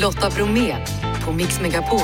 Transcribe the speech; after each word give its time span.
Lotta 0.00 0.30
Bromé 0.30 0.76
på 1.24 1.32
Mix 1.32 1.60
Megapol. 1.60 2.00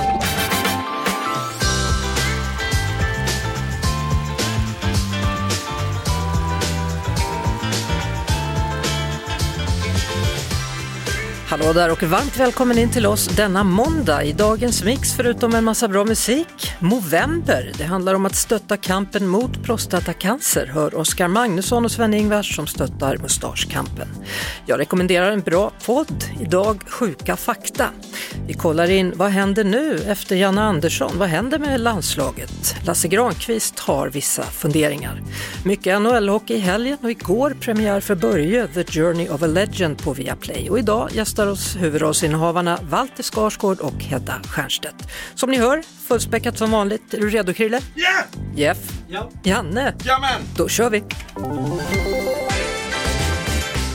Hallå 11.49 11.73
där 11.73 11.93
och 11.93 12.03
varmt 12.03 12.37
välkommen 12.37 12.79
in 12.79 12.91
till 12.91 13.07
oss 13.07 13.27
denna 13.27 13.65
måndag 13.65 14.25
i 14.25 14.33
dagens 14.33 14.85
mix 14.85 15.13
förutom 15.13 15.55
en 15.55 15.65
massa 15.65 15.89
bra 15.89 16.05
musik. 16.05 16.70
Movember, 16.83 17.73
det 17.79 17.85
handlar 17.85 18.15
om 18.15 18.27
att 18.27 18.35
stötta 18.35 18.77
kampen 18.77 19.27
mot 19.27 19.63
prostatacancer, 19.63 20.67
hör 20.67 20.95
Oskar 20.95 21.29
Magnusson 21.29 21.85
och 21.85 21.91
Sven-Ingvars 21.91 22.57
som 22.57 22.67
stöttar 22.67 23.17
mustaschkampen. 23.17 24.09
Jag 24.67 24.79
rekommenderar 24.79 25.31
en 25.31 25.41
bra 25.41 25.73
podd, 25.87 26.25
idag 26.41 26.83
Sjuka 26.89 27.37
fakta. 27.37 27.91
Vi 28.47 28.55
kollar 28.55 28.91
in 28.91 29.13
vad 29.17 29.31
händer 29.31 29.65
nu 29.65 29.99
efter 30.07 30.37
Janne 30.37 30.63
Andersson, 30.63 31.19
vad 31.19 31.29
händer 31.29 31.59
med 31.59 31.81
landslaget? 31.81 32.77
Lasse 32.87 33.09
Granqvist 33.09 33.79
har 33.79 34.09
vissa 34.09 34.43
funderingar. 34.43 35.23
Mycket 35.65 36.01
NHL-hockey 36.01 36.55
i 36.55 36.59
helgen 36.59 36.99
och 37.03 37.11
igår 37.11 37.57
premiär 37.61 38.01
för 38.01 38.15
Börje, 38.15 38.67
The 38.69 38.85
Journey 38.85 39.29
of 39.29 39.43
a 39.43 39.47
Legend 39.47 40.03
på 40.03 40.13
Viaplay 40.13 40.71
och 40.71 40.79
idag 40.79 41.09
gästar 41.13 41.47
oss 41.47 41.77
huvudrollsinnehavarna 41.77 42.79
Walter 42.83 43.23
Skarsgård 43.23 43.81
och 43.81 44.03
Hedda 44.05 44.41
Stiernstedt. 44.71 45.09
Som 45.35 45.51
ni 45.51 45.59
hör, 45.59 45.83
fullspäckat 46.09 46.59
som 46.59 46.71
vanligt. 46.71 47.15
Är 47.15 47.21
du 47.21 47.31
redo 47.31 47.53
Krille? 47.53 47.81
Ja! 47.95 48.25
Jeff? 48.55 48.79
Ja. 49.09 49.31
Janne? 49.43 49.95
Jamen! 50.05 50.43
Då 50.57 50.69
kör 50.69 50.91
vi! 50.91 51.03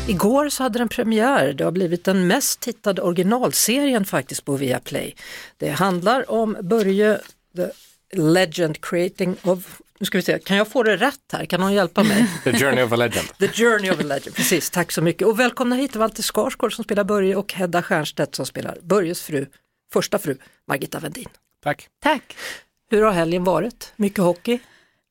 Igår 0.08 0.50
så 0.50 0.64
hade 0.64 0.80
den 0.80 0.90
premiär, 0.90 1.54
det 1.54 1.64
har 1.64 1.72
blivit 1.72 2.04
den 2.04 2.28
mest 2.28 2.60
tittade 2.60 3.02
originalserien 3.02 4.06
faktiskt 4.06 4.46
på 4.46 4.56
Viaplay. 4.56 5.16
Det 5.58 5.70
handlar 5.70 6.32
om 6.32 6.58
Börje, 6.62 7.20
the 7.56 7.70
legend 8.18 8.82
creating 8.82 9.36
of, 9.42 9.82
nu 10.00 10.06
ska 10.06 10.18
vi 10.18 10.22
se, 10.22 10.40
kan 10.40 10.58
jag 10.58 10.68
få 10.68 10.84
det 10.84 10.96
rätt 10.98 11.32
här? 11.34 11.46
Kan 11.46 11.60
någon 11.60 11.74
hjälpa 11.74 12.04
mig? 12.04 12.28
The 12.44 12.54
Journey 12.54 12.84
of 12.84 12.92
a 12.92 12.96
Legend. 12.96 13.28
The 13.40 13.48
Journey 13.48 13.92
of 13.92 14.00
a 14.00 14.04
Legend, 14.04 14.36
precis, 14.36 14.70
tack 14.70 14.92
så 14.92 15.02
mycket. 15.02 15.28
Och 15.28 15.40
välkomna 15.40 15.76
hit 15.76 15.96
Walter 15.96 16.24
Skarsgård 16.24 16.76
som 16.76 16.84
spelar 16.84 17.04
Börje 17.04 17.36
och 17.36 17.54
Hedda 17.54 17.84
Stiernstedt 17.84 18.36
som 18.36 18.46
spelar 18.46 18.78
Börjes 18.82 19.22
fru, 19.22 19.46
första 19.94 20.20
fru, 20.20 20.38
Margita 20.68 21.00
Wendin. 21.00 21.30
Tack. 21.64 21.88
Tack. 22.04 22.36
Hur 22.90 23.02
har 23.02 23.12
helgen 23.12 23.44
varit? 23.44 23.94
Mycket 23.96 24.20
hockey? 24.20 24.60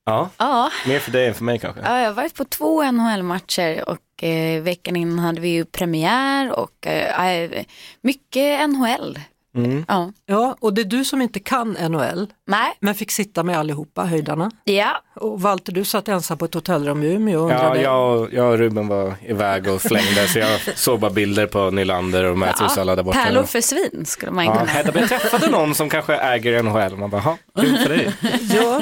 Ja, 0.05 0.29
Ja, 0.37 0.71
mer 0.87 0.99
för 0.99 1.11
dig 1.11 1.27
än 1.27 1.33
för 1.33 1.43
mig 1.43 1.59
kanske. 1.59 1.81
ja, 1.81 1.99
jag 1.99 2.05
har 2.05 2.13
varit 2.13 2.35
på 2.35 2.45
två 2.45 2.91
NHL-matcher 2.91 3.89
och 3.89 4.23
eh, 4.23 4.61
veckan 4.61 4.95
innan 4.95 5.19
hade 5.19 5.41
vi 5.41 5.49
ju 5.49 5.65
premiär 5.65 6.59
och 6.59 6.87
eh, 6.87 7.63
mycket 8.01 8.69
NHL. 8.69 9.19
Mm. 9.55 9.85
Ja. 9.87 10.11
Ja, 10.25 10.55
och 10.59 10.73
det 10.73 10.81
är 10.81 10.85
du 10.85 11.05
som 11.05 11.21
inte 11.21 11.39
kan 11.39 11.71
NHL, 11.71 12.27
Nej, 12.47 12.73
men 12.79 12.95
fick 12.95 13.11
sitta 13.11 13.43
med 13.43 13.57
allihopa, 13.57 14.03
höjdarna. 14.05 14.51
ja, 14.63 15.03
Och 15.15 15.41
Walter, 15.41 15.71
du 15.71 15.85
satt 15.85 16.07
ensam 16.07 16.37
på 16.37 16.45
ett 16.45 16.53
hotellrum 16.53 17.03
i 17.03 17.07
Umeå 17.13 17.43
och 17.43 17.51
Ja, 17.51 17.55
undrade. 17.55 17.81
jag, 17.81 18.19
och- 18.21 18.33
jag 18.33 18.51
och 18.51 18.57
Ruben 18.57 18.87
var 18.87 19.13
iväg 19.25 19.67
och 19.67 19.81
flängde 19.81 20.27
så 20.27 20.39
jag 20.39 20.59
såg 20.75 20.99
bara 20.99 21.11
bilder 21.11 21.47
på 21.47 21.71
Nylander 21.71 22.23
och 22.23 22.37
Matthews 22.37 22.77
alla 22.77 22.95
där 22.95 23.03
borta. 23.03 23.17
pärlor 23.23 23.43
för 23.43 23.61
svin 23.61 24.05
skulle 24.05 24.31
man 24.31 24.45
Ja, 24.45 24.53
kunna 24.53 24.65
Hedda, 24.65 24.91
men 24.93 25.01
jag 25.01 25.09
träffade 25.21 25.49
någon 25.49 25.75
som 25.75 25.89
kanske 25.89 26.15
äger 26.15 26.63
NHL. 26.63 26.97
Man 26.97 27.09
bara, 27.09 27.21
"Ha, 27.21 27.37
kul 27.59 27.77
för 27.77 27.89
dig. 27.89 28.13
Ja, 28.55 28.81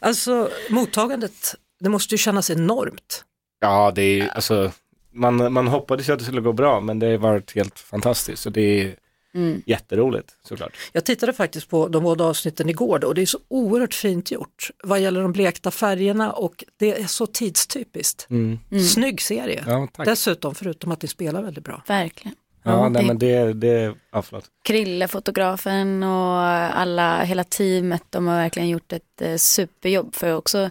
alltså 0.00 0.48
mottagandet, 0.70 1.54
det 1.80 1.88
måste 1.88 2.14
ju 2.14 2.18
kännas 2.18 2.50
enormt. 2.50 3.24
Ja, 3.60 3.92
det 3.94 4.02
är 4.02 4.14
ju, 4.14 4.28
alltså, 4.30 4.70
man, 5.14 5.52
man 5.52 5.68
hoppades 5.68 6.08
ju 6.08 6.12
att 6.12 6.18
det 6.18 6.24
skulle 6.24 6.40
gå 6.40 6.52
bra, 6.52 6.80
men 6.80 6.98
det 6.98 7.06
har 7.10 7.18
varit 7.18 7.54
helt 7.54 7.78
fantastiskt. 7.78 8.42
Så 8.42 8.50
det 8.50 8.60
är 8.80 8.94
Mm. 9.36 9.62
jätteroligt 9.66 10.34
såklart. 10.42 10.72
Jag 10.92 11.04
tittade 11.04 11.32
faktiskt 11.32 11.68
på 11.68 11.88
de 11.88 12.02
båda 12.02 12.24
avsnitten 12.24 12.68
igår 12.68 12.98
då, 12.98 13.06
och 13.06 13.14
det 13.14 13.22
är 13.22 13.26
så 13.26 13.38
oerhört 13.48 13.94
fint 13.94 14.30
gjort 14.30 14.70
vad 14.84 15.00
gäller 15.00 15.22
de 15.22 15.32
blekta 15.32 15.70
färgerna 15.70 16.32
och 16.32 16.64
det 16.76 17.00
är 17.02 17.06
så 17.06 17.26
tidstypiskt. 17.26 18.26
Mm. 18.30 18.58
Snygg 18.84 19.20
serie. 19.22 19.64
Ja. 19.66 19.88
Dessutom, 20.04 20.54
förutom 20.54 20.92
att 20.92 21.02
ni 21.02 21.08
spelar 21.08 21.42
väldigt 21.42 21.64
bra. 21.64 21.82
Verkligen. 21.86 22.34
Ja, 22.62 22.88
nej, 22.88 23.02
det- 23.02 23.06
men 23.08 23.18
det, 23.18 23.52
det, 23.52 23.94
ja, 24.12 24.22
förlåt. 24.22 24.44
Krille, 24.64 25.08
fotografen 25.08 26.02
och 26.02 26.38
alla, 26.76 27.22
hela 27.24 27.44
teamet, 27.44 28.02
de 28.10 28.26
har 28.26 28.36
verkligen 28.36 28.68
gjort 28.68 28.92
ett 28.92 29.20
eh, 29.22 29.36
superjobb 29.36 30.14
för 30.14 30.34
också 30.36 30.70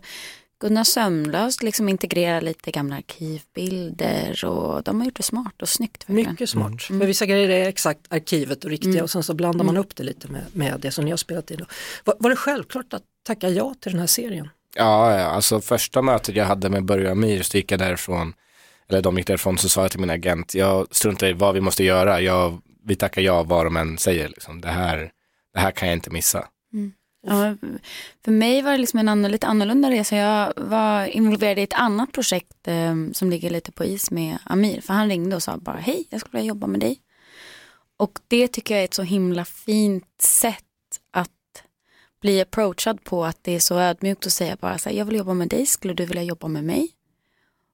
kunna 0.60 0.86
sömlöst 0.86 1.64
liksom 1.64 1.90
integrera 1.90 2.40
lite 2.40 2.72
gamla 2.72 2.96
arkivbilder 2.96 4.46
och 4.46 4.84
de 4.84 5.00
har 5.00 5.06
gjort 5.06 5.16
det 5.18 5.24
smart 5.24 5.62
och 5.62 5.70
snyggt. 5.70 6.04
verkligen. 6.10 6.32
Mycket 6.32 6.50
smart. 6.50 6.82
För 6.82 6.94
vissa 7.06 7.26
grejer 7.26 7.50
är 7.50 7.70
exakt 7.70 8.00
arkivet 8.10 8.64
och 8.64 8.70
riktiga 8.70 8.92
Mm. 8.92 9.04
och 9.04 9.10
sen 9.10 9.24
så 9.24 9.34
blandar 9.34 9.66
man 9.66 9.78
upp 9.78 9.96
det 9.96 10.04
lite 10.04 10.28
med, 10.28 10.42
med 10.54 10.80
det 10.80 10.92
som 10.92 11.06
ni 11.06 11.12
har 11.12 11.18
spelat 11.18 11.52
in. 11.52 11.66
Var, 12.04 12.16
var 12.20 12.30
det 12.30 12.36
självklart 12.36 12.94
att 12.94 13.04
tacka 13.24 13.50
ja 13.50 13.76
till 13.80 13.92
den 13.92 14.00
här 14.00 14.08
serien? 14.08 14.50
Ja, 14.76 15.18
ja, 15.18 15.24
alltså 15.26 15.62
första 15.62 16.02
mötet 16.02 16.36
jag 16.36 16.46
hade 16.46 16.70
med 16.70 16.86
Börje 16.86 17.12
Amir 17.12 17.44
så 17.44 17.58
gick 17.58 17.72
jag 17.72 17.80
därifrån, 17.80 18.34
eller 18.90 19.02
de 19.02 19.18
gick 19.18 19.28
därifrån 19.28 19.58
så 19.58 19.70
sa 19.70 19.82
jag 19.82 19.92
till 19.92 20.00
min 20.00 20.10
agent, 20.10 20.56
jag 20.56 20.88
struntar 20.92 21.28
i 21.28 21.34
vad 21.34 21.54
vi 21.54 21.62
måste 21.62 21.84
göra, 21.84 22.22
jag, 22.22 22.62
vi 22.86 22.96
tackar 22.96 23.22
ja 23.22 23.44
vad 23.44 23.66
de 23.66 23.78
än 23.78 23.98
säger, 23.98 24.28
liksom. 24.28 24.62
det, 24.62 24.68
här, 24.70 25.12
det 25.54 25.60
här 25.60 25.72
kan 25.72 25.88
jag 25.88 25.98
inte 25.98 26.10
missa. 26.10 26.48
Ja, 27.28 27.56
för 28.26 28.32
mig 28.32 28.62
var 28.62 28.72
det 28.72 28.78
liksom 28.78 29.00
en 29.00 29.10
annan, 29.10 29.32
lite 29.32 29.48
annorlunda 29.48 29.92
resa. 29.92 30.16
Jag 30.16 30.54
var 30.56 31.06
involverad 31.06 31.60
i 31.60 31.62
ett 31.62 31.74
annat 31.74 32.12
projekt 32.12 32.68
eh, 32.68 32.96
som 33.14 33.30
ligger 33.30 33.50
lite 33.50 33.72
på 33.72 33.86
is 33.86 34.12
med 34.12 34.38
Amir. 34.44 34.82
För 34.82 34.94
han 34.94 35.10
ringde 35.10 35.36
och 35.36 35.44
sa 35.44 35.58
bara 35.58 35.78
hej, 35.78 36.08
jag 36.10 36.22
skulle 36.22 36.40
vilja 36.40 36.48
jobba 36.48 36.68
med 36.68 36.80
dig. 36.80 37.00
Och 37.98 38.20
det 38.28 38.48
tycker 38.48 38.74
jag 38.74 38.82
är 38.82 38.86
ett 38.86 38.94
så 38.94 39.04
himla 39.04 39.46
fint 39.46 40.22
sätt 40.22 40.64
att 41.12 41.32
bli 42.22 42.42
approachad 42.42 43.04
på. 43.04 43.26
Att 43.26 43.38
det 43.42 43.56
är 43.56 43.60
så 43.60 43.80
ödmjukt 43.80 44.26
att 44.26 44.34
säga 44.34 44.58
bara 44.62 44.78
så 44.78 44.90
här, 44.90 44.98
jag 44.98 45.06
vill 45.06 45.16
jobba 45.16 45.34
med 45.34 45.48
dig, 45.48 45.66
skulle 45.66 45.94
du 45.94 46.06
vilja 46.06 46.24
jobba 46.24 46.48
med 46.48 46.64
mig? 46.64 46.90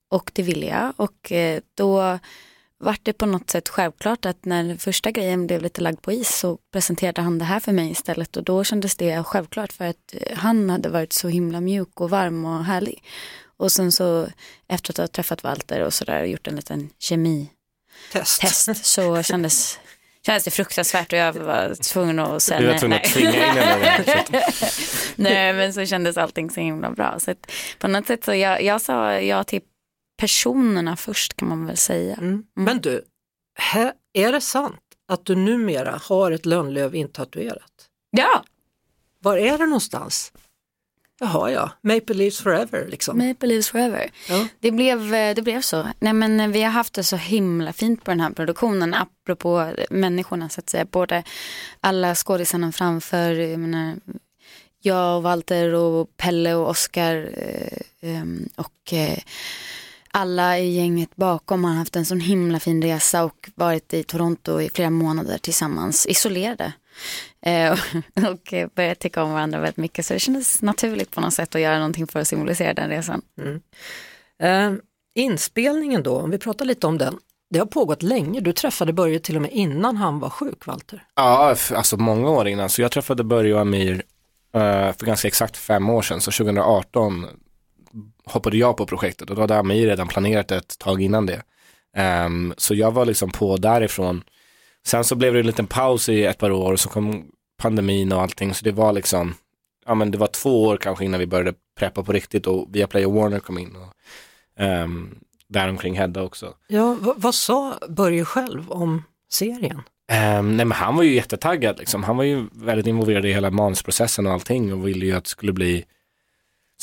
Och 0.10 0.32
det 0.34 0.44
ville 0.44 0.66
jag. 0.66 0.94
Och 0.96 1.32
eh, 1.32 1.62
då 1.76 2.20
vart 2.82 3.00
det 3.04 3.14
på 3.14 3.26
något 3.26 3.50
sätt 3.50 3.70
självklart 3.70 4.26
att 4.26 4.46
när 4.46 4.78
första 4.78 5.12
grejen 5.12 5.48
blev 5.48 5.62
lite 5.62 5.82
lagd 5.82 6.02
på 6.02 6.12
is 6.12 6.38
så 6.38 6.58
presenterade 6.74 7.22
han 7.22 7.40
det 7.40 7.46
här 7.46 7.60
för 7.60 7.72
mig 7.72 7.92
istället 7.92 8.38
och 8.38 8.44
då 8.44 8.64
kändes 8.64 8.96
det 8.96 9.24
självklart 9.24 9.74
för 9.74 9.86
att 9.86 10.14
eh, 10.14 10.38
han 10.38 10.70
hade 10.70 10.90
varit 10.90 11.14
så 11.14 11.28
himla 11.28 11.62
mjuk 11.62 12.02
och 12.02 12.10
varm 12.10 12.46
och 12.46 12.66
härlig. 12.66 13.04
Och 13.58 13.72
sen 13.72 13.92
så 13.92 14.28
efter 14.68 14.94
att 14.94 14.98
ha 14.98 15.08
träffat 15.08 15.44
Walter 15.44 15.82
och 15.82 15.94
sådär 15.94 16.22
och 16.22 16.28
gjort 16.28 16.48
en 16.48 16.56
liten 16.56 16.90
kemitest 17.00 18.42
Test. 18.42 18.86
så 18.86 19.24
kändes, 19.24 19.80
kändes 20.26 20.44
det 20.44 20.52
fruktansvärt 20.52 21.14
och 21.14 21.20
jag 21.20 21.34
var 21.34 21.76
tvungen 21.84 22.20
att 22.20 22.44
säga 22.44 22.60
Du 22.60 22.66
var 22.66 22.72
nej. 22.72 22.80
tvungen 22.80 22.98
att 22.98 23.04
nej. 23.04 24.04
tvinga 24.06 24.34
in 24.34 24.42
Nej 25.16 25.54
men 25.54 25.74
så 25.74 25.86
kändes 25.86 26.18
allting 26.18 26.50
så 26.50 26.62
himla 26.62 26.92
bra. 26.92 27.20
Så 27.20 27.32
att 27.32 27.52
på 27.80 27.88
något 27.88 28.08
sätt 28.08 28.24
så 28.26 28.36
jag, 28.36 28.64
jag 28.64 28.82
sa 28.82 29.20
ja 29.20 29.44
till 29.44 29.62
personerna 30.22 30.96
först 30.96 31.34
kan 31.34 31.48
man 31.48 31.66
väl 31.66 31.78
säga. 31.78 32.16
Mm. 32.16 32.44
Men 32.54 32.82
du, 32.82 33.04
här, 33.60 33.94
är 34.14 34.32
det 34.32 34.42
sant 34.42 34.82
att 35.08 35.26
du 35.26 35.36
numera 35.36 36.02
har 36.04 36.32
ett 36.32 36.46
lönnlöv 36.46 36.96
intatuerat? 36.96 37.88
Ja, 38.12 38.44
Var 39.20 39.38
är 39.38 39.58
det 39.58 39.66
någonstans? 39.66 40.32
Jaha 41.20 41.52
ja, 41.52 41.72
Maple 41.82 42.16
Leafs 42.16 42.40
Forever 42.40 42.88
liksom. 42.88 43.18
Maple 43.18 43.48
Leaves 43.48 43.70
Forever. 43.70 44.12
Ja. 44.30 44.48
Det, 44.60 44.72
blev, 44.72 45.14
eh, 45.14 45.36
det 45.36 45.42
blev 45.42 45.62
så. 45.62 45.88
Nej, 46.00 46.14
men 46.14 46.40
eh, 46.40 46.48
vi 46.48 46.62
har 46.62 46.72
haft 46.72 46.94
det 46.94 47.04
så 47.04 47.16
himla 47.16 47.74
fint 47.74 48.04
på 48.04 48.12
den 48.12 48.20
här 48.20 48.32
produktionen, 48.32 48.94
apropå 48.94 49.74
människorna 49.90 50.50
så 50.50 50.60
att 50.60 50.70
säga. 50.70 50.86
Både 50.86 51.24
alla 51.80 52.16
skådisarna 52.16 52.72
framför, 52.72 53.32
jag, 53.32 53.60
menar, 53.60 53.96
jag 54.82 55.18
och 55.18 55.24
Walter 55.24 55.74
och 55.74 56.18
Pelle 56.18 56.54
och 56.54 56.70
Oskar 56.70 57.30
eh, 57.38 58.10
ehm, 58.12 58.50
och 58.56 58.94
alla 60.12 60.60
i 60.60 60.76
gänget 60.76 61.16
bakom 61.16 61.64
har 61.64 61.74
haft 61.74 61.96
en 61.96 62.06
sån 62.06 62.20
himla 62.20 62.60
fin 62.60 62.82
resa 62.82 63.24
och 63.24 63.50
varit 63.56 63.94
i 63.94 64.04
Toronto 64.04 64.62
i 64.62 64.70
flera 64.70 64.90
månader 64.90 65.38
tillsammans, 65.38 66.06
isolerade. 66.06 66.74
Eh, 67.42 67.72
och 68.32 68.54
eh, 68.54 68.68
börjat 68.76 69.00
tycka 69.00 69.24
om 69.24 69.32
varandra 69.32 69.60
väldigt 69.60 69.78
mycket 69.78 70.06
så 70.06 70.14
det 70.14 70.20
kändes 70.20 70.62
naturligt 70.62 71.12
på 71.12 71.22
något 71.22 71.34
sätt 71.34 71.56
att 71.56 71.62
göra 71.62 71.78
någonting 71.78 72.08
för 72.08 72.20
att 72.20 72.28
symbolisera 72.28 72.74
den 72.74 72.90
resan. 72.90 73.22
Eh, 74.44 74.72
inspelningen 75.16 76.04
då, 76.04 76.18
om 76.18 76.32
vi 76.32 76.38
pratar 76.38 76.66
lite 76.66 76.88
om 76.88 76.98
den. 76.98 77.18
Det 77.50 77.60
har 77.60 77.66
pågått 77.66 78.04
länge, 78.04 78.40
du 78.40 78.54
träffade 78.54 78.94
Börje 78.94 79.20
till 79.20 79.36
och 79.36 79.42
med 79.42 79.52
innan 79.52 79.98
han 79.98 80.20
var 80.20 80.30
sjuk, 80.30 80.68
Walter. 80.68 81.04
Ja, 81.16 81.56
alltså 81.74 81.98
många 81.98 82.30
år 82.30 82.48
innan. 82.48 82.70
Så 82.70 82.82
jag 82.82 82.92
träffade 82.92 83.24
Börje 83.24 83.54
och 83.54 83.62
Amir 83.62 84.04
eh, 84.54 84.94
för 84.94 85.06
ganska 85.06 85.28
exakt 85.28 85.58
fem 85.58 85.90
år 85.90 86.02
sedan. 86.02 86.22
Så 86.22 86.32
2018 86.32 87.28
hoppade 88.26 88.58
jag 88.58 88.78
på 88.78 88.86
projektet 88.86 89.30
och 89.30 89.36
då 89.36 89.42
hade 89.42 89.60
Amir 89.60 89.88
redan 89.88 90.08
planerat 90.08 90.52
ett 90.52 90.80
tag 90.80 91.02
innan 91.02 91.26
det. 91.26 91.44
Ehm, 91.96 92.54
så 92.58 92.76
jag 92.76 92.92
var 92.92 93.06
liksom 93.06 93.30
på 93.30 93.58
därifrån. 93.58 94.24
Sen 94.86 95.04
så 95.04 95.16
blev 95.16 95.34
det 95.34 95.40
en 95.40 95.46
liten 95.46 95.68
paus 95.68 96.10
i 96.10 96.26
ett 96.26 96.38
par 96.38 96.52
år 96.52 96.74
och 96.74 96.80
så 96.80 96.90
kom 96.90 97.26
pandemin 97.58 98.12
och 98.12 98.22
allting. 98.22 98.54
Så 98.54 98.66
det 98.66 98.72
var 98.72 98.94
liksom, 98.94 99.34
ja 99.86 99.96
men 99.96 100.12
det 100.12 100.18
var 100.18 100.28
två 100.28 100.64
år 100.64 100.78
kanske 100.78 101.06
innan 101.06 101.20
vi 101.20 101.28
började 101.28 101.54
preppa 101.80 102.04
på 102.04 102.12
riktigt 102.12 102.48
och 102.48 102.76
Viaplay 102.76 103.06
och 103.06 103.14
Warner 103.14 103.40
kom 103.40 103.58
in. 103.58 103.76
Och, 103.76 103.94
um, 104.64 105.20
däromkring 105.48 105.98
Hedda 105.98 106.24
också. 106.24 106.54
Ja, 106.68 106.98
vad, 107.16 107.36
sa 107.36 107.80
Börje 107.90 108.26
själv 108.26 108.72
om 108.72 109.04
serien? 109.32 109.82
Ehm, 110.12 110.58
nej 110.58 110.66
men 110.66 110.78
han 110.78 110.96
var 110.96 111.04
ju 111.04 111.14
jättetaggad 111.14 111.80
liksom. 111.80 112.04
Han 112.04 112.18
var 112.18 112.24
ju 112.24 112.48
väldigt 112.52 112.88
involverad 112.88 113.26
i 113.26 113.34
hela 113.34 113.52
manusprocessen 113.52 114.28
och 114.28 114.34
allting 114.34 114.74
och 114.74 114.88
ville 114.88 115.06
ju 115.06 115.12
att 115.12 115.24
det 115.24 115.30
skulle 115.30 115.54
bli 115.54 115.86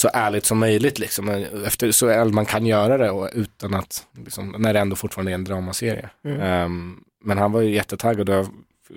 så 0.01 0.11
ärligt 0.13 0.45
som 0.45 0.59
möjligt 0.59 0.99
liksom. 0.99 1.29
Efter, 1.67 1.93
så 1.93 2.07
ärligt 2.07 2.35
man 2.35 2.47
kan 2.47 2.67
göra 2.67 2.99
det 2.99 3.11
och 3.11 3.31
utan 3.33 3.75
att, 3.75 4.07
liksom, 4.25 4.55
när 4.59 4.73
det 4.73 4.81
ändå 4.81 4.97
fortfarande 4.97 5.33
är 5.33 5.35
en 5.35 5.45
dramaserie. 5.45 6.11
Ehm, 6.25 7.01
men 7.25 7.39
han 7.39 7.53
var 7.53 7.61
ju 7.61 7.75
jättetaggad 7.75 8.29
och 8.29 8.35
jag 8.35 8.49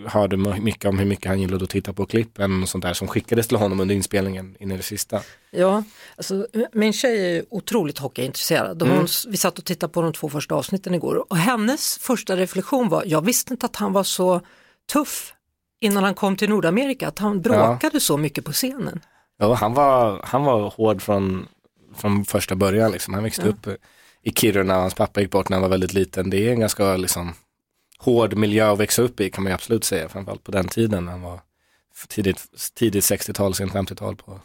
hörde 0.06 0.38
mycket 0.38 0.86
om 0.86 1.00
hur 1.00 1.06
mycket 1.06 1.26
han 1.26 1.42
gillade 1.42 1.64
att 1.64 1.70
titta 1.70 1.94
på 1.94 2.06
klippen 2.06 2.64
och 2.64 2.70
sånt 2.70 2.84
där 2.84 2.94
som 2.94 3.08
skickades 3.08 3.48
till 3.48 3.58
honom 3.58 3.80
under 3.80 3.96
inspelningen 3.96 4.56
in 4.60 4.72
i 4.72 4.78
det 4.78 4.84
sista. 4.84 5.22
Ja, 5.52 5.84
alltså, 6.16 6.48
min 6.74 6.94
tjej 6.94 7.38
är 7.38 7.44
otroligt 7.50 7.98
hockeyintresserad. 7.98 8.82
Och 8.82 8.88
hon, 8.88 9.08
Vi 9.28 9.38
satt 9.38 9.60
och 9.60 9.66
tittade 9.66 9.94
på 9.94 10.02
de 10.02 10.14
två 10.14 10.30
första 10.30 10.56
avsnitten 10.56 10.96
igår 10.96 11.26
och 11.32 11.38
hennes 11.38 11.98
första 11.98 12.36
reflektion 12.36 12.90
var, 12.90 13.04
jag 13.06 13.26
visste 13.26 13.54
inte 13.54 13.66
att 13.66 13.76
han 13.76 13.94
var 13.94 14.04
så 14.04 14.42
tuff 14.92 15.34
innan 15.80 16.04
han 16.04 16.16
kom 16.16 16.36
till 16.36 16.50
Nordamerika, 16.50 17.08
att 17.08 17.20
han 17.20 17.42
bråkade 17.42 18.00
så 18.00 18.18
mycket 18.18 18.46
på 18.46 18.52
scenen. 18.52 19.00
Ja, 19.42 19.54
han 19.54 19.74
var, 19.74 20.22
han 20.24 20.44
var 20.44 20.70
hård 20.70 21.02
från, 21.02 21.48
från 21.96 22.26
första 22.26 22.56
början. 22.56 22.92
Liksom. 22.92 23.14
Han 23.14 23.24
växte 23.24 23.48
upp 23.48 23.68
i 24.24 24.32
Kiruna, 24.32 24.74
hans 24.74 24.94
pappa 24.94 25.22
gick 25.22 25.32
bort 25.32 25.50
när 25.50 25.58
han 25.58 25.62
var 25.62 25.70
väldigt 25.70 25.94
liten. 25.94 26.30
Det 26.30 26.48
är 26.48 26.52
en 26.52 26.60
ganska 26.60 26.98
liksom, 26.98 27.34
hård 27.98 28.34
miljö 28.34 28.72
att 28.72 28.80
växa 28.80 29.02
upp 29.02 29.20
i 29.20 29.30
kan 29.30 29.44
man 29.44 29.52
ju 29.52 29.54
absolut 29.54 29.84
säga, 29.84 30.10
framförallt 30.10 30.44
på 30.44 30.52
den 30.52 30.68
tiden. 30.68 31.08
Han 31.08 31.22
var 31.22 31.40
tidigt, 32.08 32.48
tidigt 32.74 33.04
60-tal, 33.04 33.54
sent 33.54 33.74
50-tal. 33.74 34.16
På. 34.16 34.40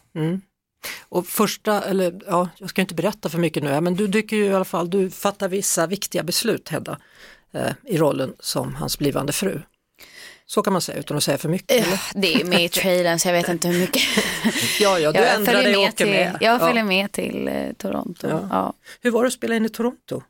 Och 1.08 1.26
första, 1.26 1.82
eller 1.82 2.20
ja, 2.26 2.48
jag 2.58 2.70
ska 2.70 2.80
inte 2.80 2.94
berätta 2.94 3.28
för 3.28 3.38
mycket 3.38 3.62
nu, 3.62 3.80
men 3.80 3.94
du 3.94 4.06
dyker 4.06 4.36
ju 4.36 4.44
i 4.44 4.54
alla 4.54 4.64
fall, 4.64 4.90
du 4.90 5.10
fattar 5.10 5.48
vissa 5.48 5.86
viktiga 5.86 6.22
beslut 6.22 6.68
Hedda, 6.68 6.98
eh, 7.52 7.72
i 7.84 7.98
rollen 7.98 8.34
som 8.40 8.74
hans 8.74 8.98
blivande 8.98 9.32
fru. 9.32 9.60
Så 10.48 10.62
kan 10.62 10.72
man 10.72 10.82
säga 10.82 10.98
utan 10.98 11.16
att 11.16 11.22
säga 11.22 11.38
för 11.38 11.48
mycket. 11.48 11.86
eller? 11.86 12.00
Det 12.14 12.34
är 12.34 12.44
med 12.44 12.64
i 12.64 12.68
trailern 12.68 13.18
så 13.18 13.28
jag 13.28 13.32
vet 13.32 13.48
inte 13.48 13.68
hur 13.68 13.80
mycket. 13.80 14.02
Ja, 14.80 14.98
ja, 14.98 15.12
du 15.12 15.18
jag 15.18 15.34
ändrar 15.34 15.62
dig 15.62 15.76
och 15.76 15.82
åker 15.82 15.92
till, 15.92 16.06
med. 16.06 16.36
Jag 16.40 16.60
följer 16.60 16.76
ja. 16.76 16.84
med 16.84 17.12
till 17.12 17.48
eh, 17.48 17.72
Toronto. 17.78 18.28
Ja. 18.28 18.48
Ja. 18.50 18.72
Hur 19.00 19.10
var 19.10 19.22
det 19.22 19.26
att 19.26 19.32
spela 19.32 19.56
in 19.56 19.64
i 19.64 19.68
Toronto? 19.68 20.22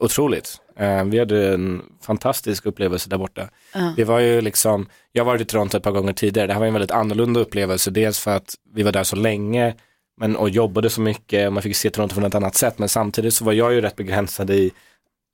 Otroligt. 0.00 0.56
Eh, 0.76 1.04
vi 1.04 1.18
hade 1.18 1.54
en 1.54 1.82
fantastisk 2.02 2.66
upplevelse 2.66 3.10
där 3.10 3.18
borta. 3.18 3.48
Det 3.96 4.04
var 4.04 4.18
ju 4.18 4.40
liksom, 4.40 4.88
jag 5.12 5.24
har 5.24 5.26
varit 5.26 5.40
i 5.40 5.44
Toronto 5.44 5.76
ett 5.76 5.82
par 5.82 5.90
gånger 5.90 6.12
tidigare, 6.12 6.46
det 6.46 6.52
här 6.52 6.60
var 6.60 6.66
en 6.66 6.72
väldigt 6.72 6.90
annorlunda 6.90 7.40
upplevelse, 7.40 7.90
dels 7.90 8.18
för 8.18 8.36
att 8.36 8.54
vi 8.74 8.82
var 8.82 8.92
där 8.92 9.04
så 9.04 9.16
länge 9.16 9.74
men, 10.20 10.36
och 10.36 10.50
jobbade 10.50 10.90
så 10.90 11.00
mycket 11.00 11.46
och 11.46 11.52
man 11.52 11.62
fick 11.62 11.76
se 11.76 11.90
Toronto 11.90 12.20
på 12.20 12.26
ett 12.26 12.34
annat 12.34 12.54
sätt, 12.54 12.78
men 12.78 12.88
samtidigt 12.88 13.34
så 13.34 13.44
var 13.44 13.52
jag 13.52 13.72
ju 13.74 13.80
rätt 13.80 13.96
begränsad 13.96 14.50
i, 14.50 14.70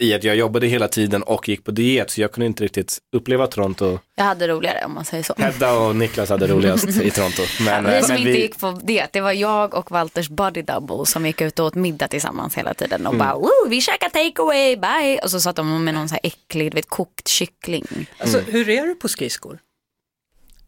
i 0.03 0.15
att 0.15 0.25
jag 0.25 0.37
jobbade 0.37 0.67
hela 0.67 0.89
tiden 0.89 1.23
och 1.23 1.49
gick 1.49 1.65
på 1.65 1.71
diet, 1.71 2.11
så 2.11 2.21
jag 2.21 2.33
kunde 2.33 2.47
inte 2.47 2.65
riktigt 2.65 2.99
uppleva 3.17 3.47
Toronto. 3.47 3.99
Jag 4.17 4.25
hade 4.25 4.49
roligare 4.49 4.85
om 4.85 4.95
man 4.95 5.05
säger 5.05 5.23
så. 5.23 5.35
Hedda 5.39 5.79
och 5.79 5.97
Niklas 5.97 6.29
hade 6.31 6.47
roligast 6.47 6.89
i 6.89 7.11
Toronto. 7.11 7.43
Men, 7.65 7.85
Vi 7.85 7.95
eh, 7.97 8.01
som 8.01 8.09
men 8.15 8.19
inte 8.19 8.41
gick 8.41 8.59
på 8.59 8.81
det, 8.85 9.07
det 9.13 9.21
var 9.21 9.33
jag 9.33 9.75
och 9.75 9.91
Walters 9.91 10.29
body 10.29 10.63
double 10.63 11.07
som 11.07 11.27
gick 11.27 11.41
ut 11.41 11.59
och 11.59 11.67
åt 11.67 11.75
middag 11.75 12.09
tillsammans 12.09 12.55
hela 12.55 12.75
tiden 12.75 13.07
och 13.07 13.15
Mm. 13.15 13.27
bara 13.27 13.39
Woo, 13.39 13.69
vi 13.69 13.81
käkar 13.81 14.09
takeaway, 14.09 14.77
bye. 14.77 15.19
Och 15.23 15.31
så 15.31 15.41
satt 15.41 15.57
de 15.57 15.85
med 15.85 15.95
någon 15.95 16.09
så 16.09 16.13
här 16.15 16.21
äcklig, 16.23 16.71
du 16.71 16.75
vet, 16.75 16.89
kokt 16.89 17.29
kyckling. 17.29 17.87
Alltså, 18.19 18.39
Mm. 18.39 18.51
Hur 18.53 18.69
är 18.69 18.87
du 18.87 18.95
på 18.95 19.09
skridskor? 19.09 19.59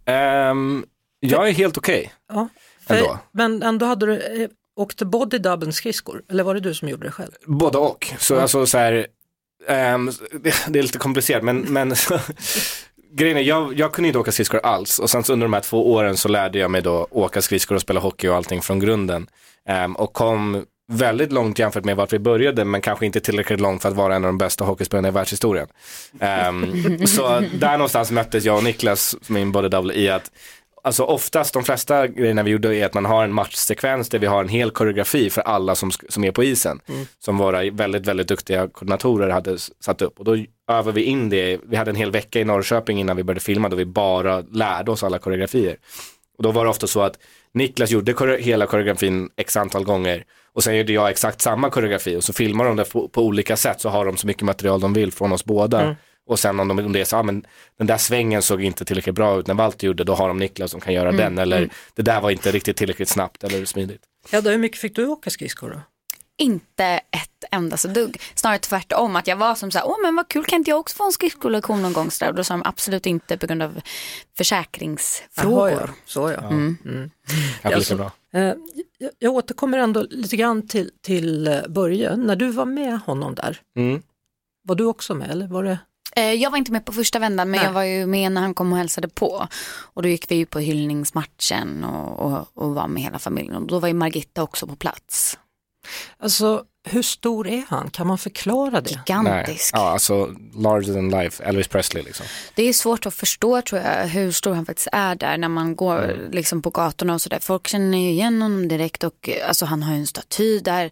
ehm, 0.07 0.85
jag 1.21 1.49
är 1.49 1.53
helt 1.53 1.79
okej. 1.79 2.13
Ja. 2.29 2.49
Ändå. 2.89 3.19
Men 3.33 3.63
ändå 3.63 3.87
hade 3.87 4.07
du, 4.07 4.43
eh, 4.43 4.49
åkte 4.77 5.05
body 5.05 5.39
double 5.39 5.73
skridskor 5.73 6.23
eller 6.31 6.45
var 6.45 6.55
det 6.55 6.61
du 6.61 6.75
som 6.75 6.89
gjorde 6.89 7.07
det 7.07 7.11
själv? 7.11 7.31
Både 7.47 7.79
och. 7.79 8.13
Så 8.19 8.41
alltså 8.41 8.67
så 8.67 8.79
här, 8.79 9.07
Um, 9.69 10.13
det, 10.33 10.55
det 10.69 10.79
är 10.79 10.83
lite 10.83 10.99
komplicerat 10.99 11.43
men, 11.43 11.61
men 11.61 11.95
grejen 13.13 13.37
är, 13.37 13.43
jag, 13.43 13.79
jag 13.79 13.93
kunde 13.93 14.09
inte 14.09 14.19
åka 14.19 14.33
skridskor 14.33 14.61
alls 14.63 14.99
och 14.99 15.11
sen 15.11 15.25
så 15.25 15.33
under 15.33 15.45
de 15.45 15.53
här 15.53 15.61
två 15.61 15.93
åren 15.93 16.17
så 16.17 16.29
lärde 16.29 16.59
jag 16.59 16.71
mig 16.71 16.83
då 16.83 17.09
åka 17.11 17.43
skridskor 17.43 17.75
och 17.75 17.81
spela 17.81 18.01
hockey 18.01 18.29
och 18.29 18.37
allting 18.37 18.63
från 18.63 18.81
grunden. 18.81 19.27
Um, 19.85 19.97
och 19.97 20.13
kom 20.13 20.65
väldigt 20.93 21.33
långt 21.33 21.59
jämfört 21.59 21.85
med 21.85 21.97
vart 21.97 22.13
vi 22.13 22.19
började 22.19 22.65
men 22.65 22.81
kanske 22.81 23.07
inte 23.07 23.21
tillräckligt 23.21 23.61
långt 23.61 23.83
för 23.83 23.89
att 23.89 23.95
vara 23.95 24.17
en 24.17 24.25
av 24.25 24.29
de 24.29 24.39
bästa 24.39 24.65
hockeyspelarna 24.65 25.09
i 25.09 25.11
världshistorien. 25.11 25.69
Um, 26.49 27.07
så 27.07 27.43
där 27.61 27.73
någonstans 27.73 28.11
möttes 28.11 28.45
jag 28.45 28.57
och 28.57 28.65
Niklas, 28.65 29.17
min 29.27 29.53
body 29.53 29.69
double, 29.69 29.95
i 29.95 30.09
att 30.09 30.31
Alltså 30.85 31.05
oftast, 31.05 31.55
de 31.55 31.65
flesta 31.65 32.07
grejerna 32.07 32.43
vi 32.43 32.51
gjorde 32.51 32.77
är 32.77 32.87
att 32.87 32.95
man 32.95 33.05
har 33.05 33.25
en 33.25 33.33
matchsekvens 33.33 34.09
där 34.09 34.19
vi 34.19 34.27
har 34.27 34.41
en 34.41 34.49
hel 34.49 34.71
koreografi 34.71 35.31
för 35.31 35.41
alla 35.41 35.75
som, 35.75 35.91
som 36.09 36.25
är 36.25 36.31
på 36.31 36.45
isen. 36.45 36.81
Som 37.19 37.39
våra 37.39 37.71
väldigt, 37.71 38.07
väldigt 38.07 38.29
duktiga 38.29 38.69
koordinatorer 38.69 39.29
hade 39.29 39.59
satt 39.59 40.03
upp. 40.03 40.19
Och 40.19 40.25
då 40.25 40.37
övar 40.71 40.93
vi 40.93 41.03
in 41.03 41.29
det, 41.29 41.61
vi 41.69 41.77
hade 41.77 41.91
en 41.91 41.97
hel 41.97 42.11
vecka 42.11 42.41
i 42.41 42.45
Norrköping 42.45 43.01
innan 43.01 43.17
vi 43.17 43.25
började 43.25 43.41
filma 43.41 43.69
då 43.69 43.77
vi 43.77 43.85
bara 43.85 44.41
lärde 44.41 44.91
oss 44.91 45.03
alla 45.03 45.19
koreografier. 45.19 45.77
Och 46.39 46.43
då 46.43 46.51
var 46.51 46.65
det 46.65 46.71
ofta 46.71 46.87
så 46.87 47.01
att 47.03 47.19
Niklas 47.55 47.91
gjorde 47.91 48.13
kore- 48.13 48.39
hela 48.41 48.67
koreografin 48.67 49.31
x 49.37 49.57
antal 49.57 49.85
gånger 49.85 50.25
och 50.53 50.65
sen 50.65 50.77
gjorde 50.77 50.93
jag 50.93 51.11
exakt 51.11 51.41
samma 51.41 51.71
koreografi 51.71 52.17
och 52.17 52.25
så 52.25 52.33
filmar 52.33 52.65
de 52.65 52.77
det 52.77 52.85
på, 52.85 53.09
på 53.09 53.23
olika 53.23 53.57
sätt 53.57 53.81
så 53.81 53.89
har 53.89 54.05
de 54.05 54.17
så 54.17 54.27
mycket 54.27 54.43
material 54.43 54.81
de 54.81 54.93
vill 54.93 55.13
från 55.13 55.33
oss 55.33 55.45
båda. 55.45 55.97
Och 56.29 56.39
sen 56.39 56.61
om, 56.61 56.69
de, 56.69 56.79
om 56.79 56.93
det 56.93 57.01
är 57.01 57.05
så, 57.05 57.17
ah, 57.17 57.23
men 57.23 57.47
den 57.79 57.87
där 57.87 57.99
svängen 57.99 58.43
såg 58.43 58.63
inte 58.63 58.85
tillräckligt 58.85 59.15
bra 59.15 59.39
ut 59.41 59.47
när 59.47 59.55
Walter 59.55 59.87
gjorde, 59.87 60.05
då 60.05 60.15
har 60.15 60.29
de 60.29 60.39
Niklas 60.39 60.71
som 60.71 60.81
kan 60.81 60.95
göra 60.95 61.13
den. 61.13 61.39
Eller 61.39 61.71
det 61.95 62.03
där 62.03 62.21
var 62.21 62.31
inte 62.31 62.51
riktigt 62.53 62.77
tillräckligt 62.77 63.09
snabbt 63.09 63.45
eller 63.45 63.65
smidigt. 63.65 64.03
Hedda, 64.31 64.51
hur 64.51 64.59
mycket 64.59 64.79
fick 64.81 64.97
du 64.97 65.07
åka 65.07 65.31
skridskor 65.31 65.71
då? 65.71 65.81
Inte 66.41 66.85
ett 66.85 67.45
enda 67.51 67.77
så 67.77 67.89
dugg. 67.89 68.21
Snarare 68.35 68.59
tvärtom, 68.59 69.17
att 69.17 69.27
jag 69.27 69.37
var 69.37 69.55
som 69.55 69.71
så 69.71 69.79
här, 69.79 69.89
åh 69.89 69.97
men 70.03 70.17
vad 70.17 70.29
kul, 70.29 70.45
kan 70.45 70.57
inte 70.59 70.71
jag 70.71 70.81
också 70.81 70.97
få 70.97 71.07
en 71.07 71.13
skridskolektion 71.13 71.83
någon 71.83 71.93
gång? 71.93 72.11
Så 72.11 72.25
där. 72.25 72.31
Och 72.31 72.37
då 72.37 72.45
sa 72.45 72.55
de 72.55 72.63
absolut 72.65 73.07
inte 73.07 73.39
på 73.39 73.47
grund 73.47 73.63
av 73.63 73.81
försäkringsfrågor. 74.37 75.71
Jaha, 75.71 75.81
ja. 75.87 75.89
Så 76.05 76.31
ja. 76.31 76.49
Mm. 76.51 76.77
Kanske 77.63 77.77
Alltså- 77.77 77.95
lika 77.95 78.05
bra. 78.33 78.41
Eh, 78.41 78.55
jag- 78.99 79.11
Jag 79.19 79.33
återkommer 79.33 79.79
ändå 79.79 80.07
lite 80.11 80.37
grann 80.37 80.69
till, 80.69 80.91
till 81.03 81.47
eh, 81.47 81.61
Börje. 81.69 82.17
När 82.17 82.37
du 82.37 82.51
var 82.51 82.65
med 82.65 82.99
honom 83.01 83.35
där, 83.35 83.61
Mm. 83.77 84.03
var 84.63 84.75
du 84.75 84.85
också 84.85 85.15
med 85.15 85.31
eller 85.31 85.47
var 85.47 85.65
det? 85.65 85.79
Eh, 86.19 86.33
Jag 86.33 86.51
var 86.51 86.59
inte 86.59 86.73
med 86.73 86.85
på 86.85 86.93
första 86.93 87.19
vändan 87.19 87.51
men 87.51 87.59
Nej. 87.59 87.67
jag 87.67 87.73
var 87.73 87.83
ju 87.83 88.07
med 88.07 88.33
när 88.33 88.41
han 88.41 88.55
kom 88.55 88.73
och 88.73 88.79
hälsade 88.79 89.09
på. 89.09 89.49
Och 89.95 90.03
då 90.03 90.09
gick 90.09 90.31
vi 90.31 90.35
ju 90.35 90.47
på 90.47 90.59
hyllningsmatchen 90.59 91.85
och, 91.85 92.19
och, 92.19 92.49
och 92.55 92.75
var 92.75 92.89
med 92.89 93.03
hela 93.03 93.19
familjen. 93.19 93.55
Och 93.57 93.67
då 93.67 93.79
var 93.79 93.89
ju 93.89 93.95
Margitta 93.95 94.43
också 94.43 94.67
på 94.67 94.77
plats. 94.77 95.39
Alltså 96.19 96.65
hur 96.89 97.03
stor 97.03 97.49
är 97.49 97.65
han? 97.69 97.91
Kan 97.91 98.07
man 98.07 98.19
förklara 98.19 98.81
det? 98.81 98.91
Nej. 98.91 99.03
Gigantisk. 99.07 99.75
Ja, 99.75 99.91
alltså 99.91 100.35
larger 100.55 100.95
than 100.95 101.11
life, 101.11 101.45
Elvis 101.45 101.69
Presley 101.69 102.03
liksom. 102.03 102.27
Det 102.55 102.63
är 102.63 102.73
svårt 102.73 103.07
att 103.07 103.15
förstå 103.15 103.63
tror 103.63 103.83
jag 103.83 104.07
hur 104.07 104.33
stor 104.33 104.55
han 104.55 104.67
faktiskt 104.67 104.89
är 104.93 105.15
där 105.15 105.39
när 105.39 105.49
man 105.49 105.77
går 105.77 106.29
liksom 106.33 106.63
på 106.63 106.71
gatorna 106.71 107.15
och 107.15 107.23
sådär. 107.23 107.39
Folk 107.41 107.69
känner 107.69 107.99
ju 107.99 108.11
igen 108.11 108.43
honom 108.43 108.69
direkt 108.69 109.05
och 109.05 109.31
alltså, 109.47 109.65
han 109.65 109.83
har 109.83 109.95
ju 109.95 110.01
en 110.01 110.07
staty 110.07 110.61
där. 110.61 110.91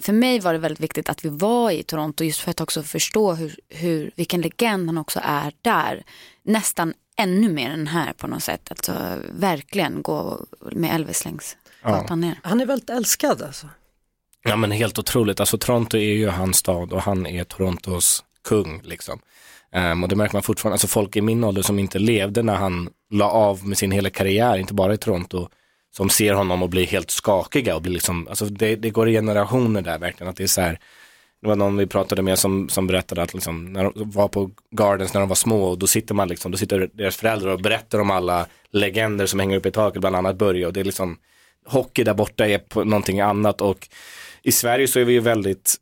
För 0.00 0.12
mig 0.12 0.40
var 0.40 0.52
det 0.52 0.58
väldigt 0.58 0.80
viktigt 0.80 1.08
att 1.08 1.24
vi 1.24 1.28
var 1.28 1.70
i 1.70 1.82
Toronto 1.82 2.24
just 2.24 2.40
för 2.40 2.50
att 2.50 2.60
också 2.60 2.82
förstå 2.82 3.32
hur, 3.32 3.56
hur, 3.68 4.10
vilken 4.16 4.40
legend 4.40 4.88
han 4.88 4.98
också 4.98 5.20
är 5.22 5.52
där. 5.62 6.04
Nästan 6.42 6.94
ännu 7.16 7.48
mer 7.48 7.70
än 7.70 7.86
här 7.86 8.12
på 8.12 8.26
något 8.26 8.42
sätt. 8.42 8.66
Alltså 8.70 8.92
verkligen 9.32 10.02
gå 10.02 10.40
med 10.72 10.94
Elvis 10.94 11.24
längs 11.24 11.56
gatan 11.82 12.20
ner. 12.20 12.40
Han 12.42 12.60
är 12.60 12.66
väldigt 12.66 12.90
älskad 12.90 13.42
alltså. 13.42 13.66
Ja 14.44 14.56
men 14.56 14.70
helt 14.70 14.98
otroligt, 14.98 15.40
alltså 15.40 15.58
Toronto 15.58 15.96
är 15.96 16.14
ju 16.14 16.28
hans 16.28 16.56
stad 16.56 16.92
och 16.92 17.02
han 17.02 17.26
är 17.26 17.44
Torontos 17.44 18.24
kung 18.48 18.80
liksom. 18.84 19.20
Um, 19.74 20.02
och 20.02 20.08
det 20.08 20.16
märker 20.16 20.34
man 20.34 20.42
fortfarande, 20.42 20.74
alltså 20.74 20.86
folk 20.86 21.16
i 21.16 21.20
min 21.20 21.44
ålder 21.44 21.62
som 21.62 21.78
inte 21.78 21.98
levde 21.98 22.42
när 22.42 22.54
han 22.54 22.90
la 23.10 23.30
av 23.30 23.66
med 23.66 23.78
sin 23.78 23.90
hela 23.90 24.10
karriär, 24.10 24.56
inte 24.58 24.74
bara 24.74 24.94
i 24.94 24.96
Toronto, 24.96 25.48
som 25.96 26.10
ser 26.10 26.32
honom 26.32 26.62
och 26.62 26.68
blir 26.68 26.86
helt 26.86 27.10
skakiga 27.10 27.74
och 27.76 27.82
blir 27.82 27.92
liksom, 27.92 28.28
alltså 28.28 28.44
det, 28.44 28.76
det 28.76 28.90
går 28.90 29.08
i 29.08 29.12
generationer 29.12 29.82
där 29.82 29.98
verkligen, 29.98 30.30
att 30.30 30.36
det 30.36 30.42
är 30.42 30.46
så 30.46 30.60
här, 30.60 30.78
det 31.42 31.48
var 31.48 31.56
någon 31.56 31.76
vi 31.76 31.86
pratade 31.86 32.22
med 32.22 32.38
som, 32.38 32.68
som 32.68 32.86
berättade 32.86 33.22
att 33.22 33.34
liksom, 33.34 33.72
när 33.72 33.84
de 33.84 34.10
var 34.10 34.28
på 34.28 34.50
Gardens 34.70 35.14
när 35.14 35.20
de 35.20 35.28
var 35.28 35.36
små 35.36 35.64
och 35.64 35.78
då 35.78 35.86
sitter 35.86 36.14
man 36.14 36.28
liksom, 36.28 36.52
då 36.52 36.58
sitter 36.58 36.90
deras 36.92 37.16
föräldrar 37.16 37.52
och 37.52 37.60
berättar 37.60 37.98
om 37.98 38.10
alla 38.10 38.46
legender 38.70 39.26
som 39.26 39.40
hänger 39.40 39.56
uppe 39.56 39.68
i 39.68 39.72
taket, 39.72 40.00
bland 40.00 40.16
annat 40.16 40.36
Börje. 40.36 40.66
Och 40.66 40.72
det 40.72 40.80
är 40.80 40.84
liksom, 40.84 41.16
hockey 41.66 42.04
där 42.04 42.14
borta 42.14 42.48
är 42.48 42.58
på 42.58 42.84
någonting 42.84 43.20
annat 43.20 43.60
och 43.60 43.88
i 44.48 44.52
Sverige 44.52 44.88
så 44.88 45.00
är 45.00 45.04
vi 45.04 45.12
ju 45.12 45.20
väldigt 45.20 45.76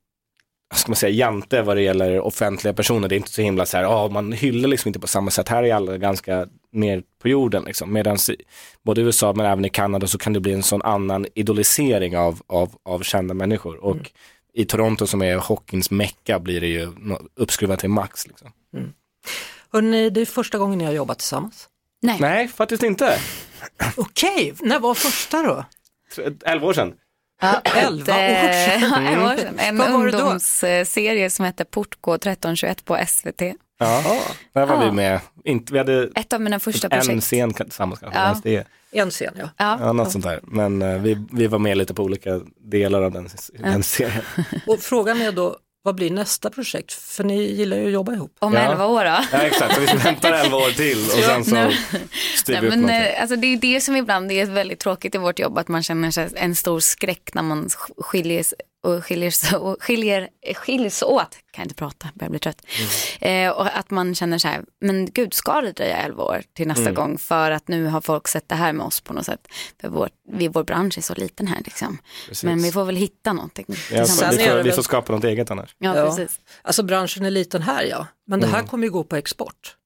vad 0.71 0.79
ska 0.79 0.91
man 0.91 0.97
säga, 0.97 1.11
jante 1.11 1.63
vad 1.63 1.77
det 1.77 1.83
gäller 1.83 2.21
offentliga 2.21 2.75
personer. 2.75 3.09
Det 3.09 3.15
är 3.15 3.17
inte 3.17 3.31
så 3.31 3.43
himla 3.43 3.67
så 3.67 3.77
här, 3.77 3.85
ja 3.85 4.09
man 4.09 4.33
hyllar 4.33 4.69
liksom 4.69 4.89
inte 4.89 5.01
på 5.01 5.07
samma 5.07 5.31
sätt. 5.31 5.49
Här 5.49 5.63
är 5.63 5.75
alla 5.75 5.99
ganska 5.99 6.47
ner 6.73 7.03
på 7.23 7.29
jorden 7.29 7.65
liksom. 7.65 7.93
Medan 7.93 8.19
både 8.83 9.01
i 9.01 9.05
USA 9.05 9.33
men 9.33 9.47
även 9.47 9.65
i 9.65 9.69
Kanada 9.69 10.07
så 10.07 10.19
kan 10.19 10.33
det 10.33 10.41
bli 10.41 10.53
en 10.53 10.63
sån 10.63 10.83
annan 10.83 11.27
idolisering 11.35 12.17
av, 12.17 12.41
av, 12.47 12.77
av 12.83 13.03
kända 13.03 13.35
människor. 13.35 13.85
Och 13.85 14.11
i 14.55 14.65
Toronto 14.65 15.07
som 15.07 15.23
är 15.23 15.37
hockeyns 15.37 15.91
mecka 15.91 16.39
blir 16.39 16.61
det 16.61 16.69
ju 16.69 16.93
uppskruvat 17.37 17.81
till 17.81 17.91
max. 17.91 18.27
Liksom. 18.27 18.53
Hörrni, 19.73 20.11
det 20.11 20.21
är 20.21 20.27
första 20.27 20.59
gången 20.59 20.79
ni 20.79 20.85
har 20.85 20.93
jobbat 20.93 21.19
tillsammans. 21.19 21.69
Nej. 22.03 22.17
Nej, 22.21 22.49
faktiskt 22.49 22.83
inte. 22.83 23.19
Okej, 23.97 24.55
när 24.61 24.81
var 24.81 24.95
första 24.95 25.43
då? 25.43 25.65
Elva 26.45 26.67
år 26.67 26.73
sedan. 26.73 26.95
Ja, 27.41 27.61
Elva 27.77 28.15
år 28.15 28.53
sedan. 28.53 29.23
År 29.25 29.37
sedan. 29.37 29.59
En 29.59 29.81
ungdomsserie 29.81 31.31
som 31.31 31.45
hette 31.45 31.65
Portgå 31.65 32.15
1321 32.15 32.85
på 32.85 32.99
SVT. 33.07 33.43
Ja, 33.79 34.21
där 34.55 34.67
var 34.67 34.75
Ja. 34.77 34.85
vi 34.85 34.91
med. 34.93 35.21
Inte, 35.45 35.73
vi 35.73 35.79
hade 35.79 36.11
Ett 36.15 36.33
av 36.33 36.41
mina 36.41 36.61
första 36.61 36.89
en 36.89 37.01
projekt. 37.01 37.23
scen 37.25 37.53
tillsammans 37.55 38.01
kanske. 38.01 38.51
Ja. 38.51 38.63
En 38.93 39.11
scen 39.11 39.35
ja. 39.39 39.49
Ja. 39.57 39.79
Ja, 39.81 39.93
något 39.93 40.13
sånt 40.13 40.25
där. 40.25 40.41
Men 40.43 40.83
eh, 40.83 40.99
vi, 40.99 41.27
vi 41.33 41.47
var 41.47 41.59
med 41.59 41.77
lite 41.79 41.95
på 41.95 42.03
olika 42.03 42.41
delar 42.71 43.03
av 43.03 43.13
den, 43.13 43.29
den 43.59 43.83
serien. 43.83 44.23
Och 44.67 44.79
frågan 44.81 45.21
är 45.23 45.33
då, 45.33 45.57
vad 45.87 45.95
blir 45.95 46.11
nästa 46.11 46.51
projekt? 46.51 46.93
För 46.93 47.25
ni 47.25 47.43
gillar 47.53 47.77
ju 47.77 47.87
att 47.87 47.93
jobba 47.93 48.13
ihop. 48.13 48.37
Om 48.39 48.55
Ja. 48.55 48.61
11 48.61 48.87
år 48.87 49.05
då? 49.05 49.19
Ja, 49.33 49.39
exakt. 49.39 49.75
Så 49.75 49.81
vi 49.81 49.87
väntar 49.87 50.33
11 50.33 50.57
år 50.57 50.71
till 50.71 50.99
och 51.05 51.25
sen 51.25 51.45
så 51.45 51.73
styr 52.37 52.61
vi 52.61 52.67
upp 52.67 52.71
men, 52.71 52.81
någonting. 52.81 52.97
eh, 53.13 53.21
alltså, 53.21 53.37
det 53.37 53.47
är 53.47 53.57
det 53.57 53.81
som 53.81 53.97
ibland 53.97 54.33
är 54.33 54.47
väldigt 54.47 54.79
tråkigt 54.81 55.15
i 55.15 55.19
vårt 55.19 55.39
jobb, 55.39 55.59
att 55.59 55.69
man 55.69 55.83
känner 55.83 56.11
sig 56.11 56.29
en 56.35 56.55
stor 56.55 56.81
skräck 56.81 57.31
när 57.35 57.43
man 57.43 57.67
sk- 57.69 58.03
skiljer, 58.03 58.45
och 58.83 59.05
skiljer, 59.05 59.33
och 59.59 59.77
skiljer, 59.83 60.29
skiljs 60.55 61.03
åt. 61.03 61.39
Kan 61.51 61.63
inte 61.63 61.75
prata, 61.75 62.09
börjar 62.15 62.31
bli 62.31 62.39
trött. 62.39 62.63
Mm. 63.21 63.47
Eh, 63.49 63.53
och 63.57 63.77
att 63.79 63.91
man 63.91 64.15
känner 64.15 64.39
så 64.39 64.49
här, 64.49 64.65
men 64.81 65.11
gud 65.13 65.35
ska 65.35 65.61
det 65.61 65.73
dröja 65.73 65.97
11 65.97 66.23
år 66.25 66.43
till 66.55 66.69
nästa 66.69 66.83
Mm. 66.83 66.95
gång 66.95 67.19
för 67.19 67.51
att 67.51 67.69
nu 67.69 67.87
har 67.87 68.01
folk 68.01 68.29
sett 68.29 68.49
det 68.49 68.55
här 68.55 68.73
med 68.73 68.87
oss 68.87 69.01
på 69.01 69.13
något 69.13 69.27
sätt. 69.27 69.49
För 69.81 69.89
vår, 69.89 70.09
vi, 70.33 70.49
vår 70.49 70.65
bransch 70.65 70.99
är 70.99 71.03
så 71.03 71.15
liten 71.15 71.47
här 71.47 71.61
liksom. 71.65 71.99
Precis. 72.29 72.45
Men 72.45 72.63
vi 72.63 72.73
får 72.73 72.85
väl 72.85 72.97
hitta 72.97 73.33
någonting. 73.33 73.67
Ja. 73.93 74.07
Sen 74.07 74.31
vi, 74.37 74.45
får, 74.45 74.63
vi 74.63 74.73
får 74.73 74.83
skapa 74.83 75.13
något 75.13 75.25
eget 75.25 75.51
annars. 75.51 75.75
Ja, 75.79 75.93
precis. 75.93 76.41
Alltså 76.63 76.83
branschen 76.83 77.25
är 77.27 77.31
liten 77.31 77.63
här 77.63 77.83
ja, 77.85 78.07
men 78.27 78.41
det 78.41 78.47
här 78.47 78.63
kommer 78.63 78.85
ju 78.85 78.91
gå 78.91 79.05
på 79.05 79.17
export. 79.17 79.77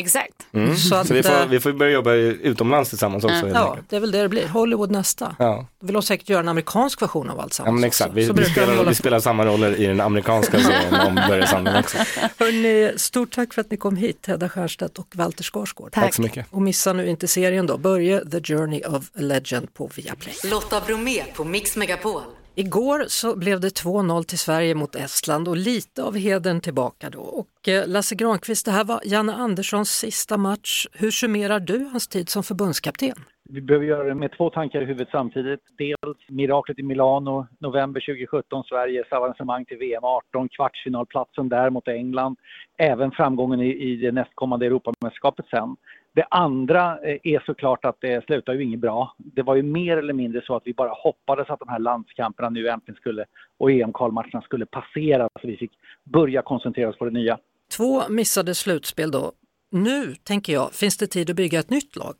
Exakt. 0.00 0.32
Mm. 0.52 0.76
Så 0.76 0.88
Så, 0.88 0.94
att, 0.94 1.10
vi, 1.10 1.22
får, 1.22 1.32
eh, 1.32 1.46
vi 1.46 1.60
får 1.60 1.72
börja 1.72 1.92
jobba 1.92 2.12
utomlands 2.12 2.90
tillsammans 2.90 3.24
också. 3.24 3.36
helt 3.36 3.54
Ja, 3.54 3.76
det 3.88 3.96
är 3.96 4.00
väl 4.00 4.10
det 4.10 4.22
det 4.22 4.28
blir. 4.28 4.48
Hollywood 4.48 4.90
nästa. 4.90 5.36
Ja. 5.38 5.66
Då 5.80 5.86
vill 5.86 5.94
de 5.94 6.02
säkert 6.02 6.28
göra 6.28 6.40
en 6.40 6.48
amerikansk 6.48 7.02
version 7.02 7.30
av 7.30 7.40
allt 7.40 7.60
ja, 7.64 7.70
men 7.70 7.84
exakt. 7.84 8.14
Vi, 8.14 8.26
Så 8.26 8.32
vi, 8.32 8.44
spelar, 8.44 8.84
vi 8.84 8.94
spelar 8.94 9.20
samma 9.20 9.46
roller 9.46 9.80
i 9.80 9.86
den 9.86 10.00
amerikanska 10.00 10.60
serien 10.60 10.94
om 11.06 11.14
Börje 11.28 11.46
Sandberg 11.46 11.80
också. 11.80 11.98
Hörrni, 12.38 12.92
stort 12.96 13.34
tack 13.34 13.54
för 13.54 13.60
att 13.60 13.70
ni 13.70 13.76
kom 13.76 13.96
hit, 13.96 14.26
Hedda 14.26 14.48
Stiernstedt 14.70 14.98
och 14.98 15.16
Walter 15.16 15.44
Skarsgård. 15.44 15.92
Tack 15.92 16.14
så 16.14 16.22
mycket. 16.22 16.46
Och 16.50 16.62
missa 16.62 16.92
nu 16.92 17.08
inte 17.08 17.28
serien 17.28 17.66
då, 17.66 17.78
Börje 17.78 18.30
The 18.30 18.54
Journey 18.54 18.82
of 18.84 19.04
a 19.04 19.20
Legend 19.20 19.74
på 19.74 19.90
Viaplay. 19.94 20.34
Lotta 20.44 20.80
Bromé 20.86 21.24
på 21.34 21.44
Mix 21.44 21.76
Megapol. 21.76 22.22
Igår 22.54 23.04
så 23.06 23.36
blev 23.36 23.60
det 23.60 23.68
2-0 23.68 24.22
till 24.22 24.38
Sverige 24.38 24.74
mot 24.74 24.94
Estland 24.94 25.48
och 25.48 25.56
lite 25.56 26.02
av 26.02 26.16
heden 26.16 26.60
tillbaka 26.60 27.10
då. 27.10 27.20
Och 27.20 27.68
eh, 27.68 27.88
Lasse 27.88 28.14
Granqvist, 28.14 28.66
det 28.66 28.72
här 28.72 28.84
var 28.84 29.00
Janne 29.04 29.32
Anderssons 29.32 29.90
sista 29.90 30.36
match. 30.36 30.86
Hur 30.92 31.10
summerar 31.10 31.60
du 31.60 31.78
hans 31.84 32.08
tid 32.08 32.28
som 32.28 32.42
förbundskapten? 32.42 33.14
Vi 33.52 33.60
behöver 33.60 33.86
göra 33.86 34.04
det 34.04 34.14
med 34.14 34.32
två 34.36 34.50
tankar 34.50 34.82
i 34.82 34.84
huvudet 34.84 35.08
samtidigt. 35.12 35.60
Dels 35.78 36.18
miraklet 36.28 36.78
i 36.78 36.82
Milano, 36.82 37.46
november 37.58 38.00
2017, 38.00 38.64
Sveriges 38.64 39.12
avancemang 39.12 39.64
till 39.64 39.78
VM 39.78 40.04
18, 40.04 40.48
kvartsfinalplatsen 40.48 41.48
där 41.48 41.70
mot 41.70 41.88
England, 41.88 42.36
även 42.78 43.10
framgången 43.10 43.60
i, 43.60 43.70
i 43.70 43.96
det 43.96 44.12
nästkommande 44.12 44.66
Europamästerskapet 44.66 45.46
sen. 45.50 45.76
Det 46.14 46.26
andra 46.30 46.98
eh, 46.98 47.18
är 47.22 47.42
såklart 47.46 47.84
att 47.84 47.96
det 48.00 48.24
slutar 48.24 48.52
ju 48.52 48.62
inget 48.62 48.80
bra. 48.80 49.14
Det 49.18 49.42
var 49.42 49.54
ju 49.54 49.62
mer 49.62 49.96
eller 49.96 50.12
mindre 50.12 50.42
så 50.46 50.56
att 50.56 50.62
vi 50.66 50.74
bara 50.74 50.92
hoppades 50.92 51.50
att 51.50 51.58
de 51.58 51.68
här 51.68 51.78
landskamperna 51.78 52.50
nu 52.50 52.68
äntligen 52.68 52.96
skulle 52.96 53.24
och 53.58 53.70
EM-kvalmatcherna 53.70 54.40
skulle 54.42 54.66
passera 54.66 55.28
så 55.40 55.46
vi 55.46 55.56
fick 55.56 55.72
börja 56.04 56.42
koncentrera 56.42 56.88
oss 56.88 56.98
på 56.98 57.04
det 57.04 57.10
nya. 57.10 57.38
Två 57.76 58.08
missade 58.08 58.54
slutspel 58.54 59.10
då. 59.10 59.32
Nu, 59.70 60.14
tänker 60.14 60.52
jag, 60.52 60.72
finns 60.72 60.96
det 60.96 61.06
tid 61.06 61.30
att 61.30 61.36
bygga 61.36 61.60
ett 61.60 61.70
nytt 61.70 61.96
lag? 61.96 62.14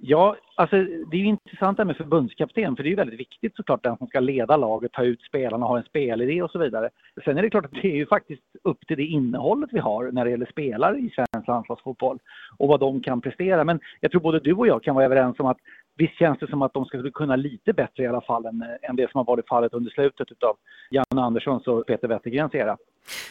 Ja, 0.00 0.36
alltså 0.54 0.76
det 1.10 1.16
är 1.16 1.20
ju 1.20 1.26
intressant 1.26 1.76
det 1.76 1.80
här 1.80 1.86
med 1.86 1.96
förbundskapten 1.96 2.76
för 2.76 2.82
det 2.82 2.88
är 2.88 2.90
ju 2.90 2.96
väldigt 2.96 3.20
viktigt 3.20 3.56
såklart 3.56 3.82
den 3.82 3.96
som 3.96 4.06
ska 4.06 4.20
leda 4.20 4.56
laget, 4.56 4.92
ta 4.92 5.02
ut 5.02 5.22
spelarna, 5.22 5.66
ha 5.66 5.78
en 5.78 5.84
spelidé 5.84 6.42
och 6.42 6.50
så 6.50 6.58
vidare. 6.58 6.90
Sen 7.24 7.38
är 7.38 7.42
det 7.42 7.50
klart 7.50 7.64
att 7.64 7.82
det 7.82 7.92
är 7.92 7.96
ju 7.96 8.06
faktiskt 8.06 8.42
upp 8.62 8.86
till 8.86 8.96
det 8.96 9.04
innehållet 9.04 9.70
vi 9.72 9.78
har 9.78 10.12
när 10.12 10.24
det 10.24 10.30
gäller 10.30 10.46
spelare 10.46 10.98
i 10.98 11.10
svensk 11.10 11.48
landslagsfotboll 11.48 12.18
och 12.56 12.68
vad 12.68 12.80
de 12.80 13.00
kan 13.00 13.20
prestera. 13.20 13.64
Men 13.64 13.80
jag 14.00 14.10
tror 14.10 14.20
både 14.20 14.40
du 14.40 14.52
och 14.52 14.66
jag 14.66 14.82
kan 14.82 14.94
vara 14.94 15.04
överens 15.04 15.40
om 15.40 15.46
att 15.46 15.58
visst 15.96 16.18
känns 16.18 16.38
det 16.38 16.50
som 16.50 16.62
att 16.62 16.74
de 16.74 16.84
skulle 16.84 17.10
kunna 17.10 17.36
lite 17.36 17.72
bättre 17.72 18.02
i 18.02 18.06
alla 18.06 18.20
fall 18.20 18.46
än, 18.46 18.64
än 18.82 18.96
det 18.96 19.10
som 19.10 19.18
har 19.18 19.24
varit 19.24 19.48
fallet 19.48 19.74
under 19.74 19.90
slutet 19.90 20.42
av 20.42 20.56
Janne 20.90 21.26
Anderssons 21.26 21.66
och 21.66 21.86
Peter 21.86 22.08
Wettergrens 22.08 22.54
era. 22.54 22.76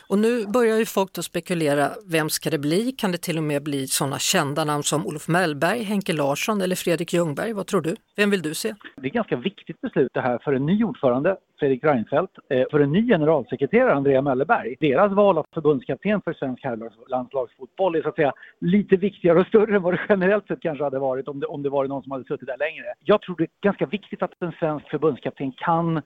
Och 0.07 0.19
nu 0.19 0.45
börjar 0.47 0.77
ju 0.77 0.85
folk 0.85 1.13
då 1.13 1.21
spekulera, 1.21 1.89
vem 2.05 2.29
ska 2.29 2.49
det 2.49 2.59
bli? 2.59 2.91
Kan 2.91 3.11
det 3.11 3.17
till 3.17 3.37
och 3.37 3.43
med 3.43 3.63
bli 3.63 3.87
sådana 3.87 4.19
kända 4.19 4.63
namn 4.63 4.83
som 4.83 5.07
Olof 5.07 5.27
Mellberg, 5.27 5.83
Henke 5.83 6.13
Larsson 6.13 6.61
eller 6.61 6.75
Fredrik 6.75 7.13
Ljungberg? 7.13 7.53
Vad 7.53 7.67
tror 7.67 7.81
du? 7.81 7.95
Vem 8.15 8.29
vill 8.29 8.41
du 8.41 8.53
se? 8.53 8.75
Det 8.95 9.01
är 9.01 9.07
ett 9.07 9.13
ganska 9.13 9.35
viktigt 9.35 9.81
beslut 9.81 10.11
det 10.13 10.21
här 10.21 10.37
för 10.43 10.53
en 10.53 10.65
ny 10.65 10.83
ordförande, 10.83 11.37
Fredrik 11.59 11.83
Reinfeldt, 11.83 12.31
eh, 12.49 12.63
för 12.71 12.79
en 12.79 12.91
ny 12.91 13.07
generalsekreterare, 13.07 13.93
Andrea 13.93 14.21
Möllerberg. 14.21 14.75
Deras 14.79 15.11
val 15.11 15.37
av 15.37 15.45
förbundskapten 15.53 16.21
för 16.21 16.33
svensk 16.33 16.63
herrlandslagsfotboll 16.63 17.95
är 17.95 18.01
så 18.01 18.09
att 18.09 18.15
säga 18.15 18.33
lite 18.61 18.95
viktigare 18.95 19.39
och 19.39 19.47
större 19.47 19.75
än 19.75 19.81
vad 19.81 19.93
det 19.93 20.01
generellt 20.09 20.47
sett 20.47 20.61
kanske 20.61 20.83
hade 20.83 20.99
varit 20.99 21.27
om 21.27 21.39
det, 21.39 21.47
om 21.47 21.63
det 21.63 21.69
varit 21.69 21.89
någon 21.89 22.03
som 22.03 22.11
hade 22.11 22.23
suttit 22.23 22.47
där 22.47 22.57
längre. 22.57 22.85
Jag 23.03 23.21
tror 23.21 23.35
det 23.35 23.43
är 23.43 23.49
ganska 23.61 23.85
viktigt 23.85 24.23
att 24.23 24.31
en 24.39 24.51
svensk 24.51 24.89
förbundskapten 24.89 25.51
kan 25.51 26.01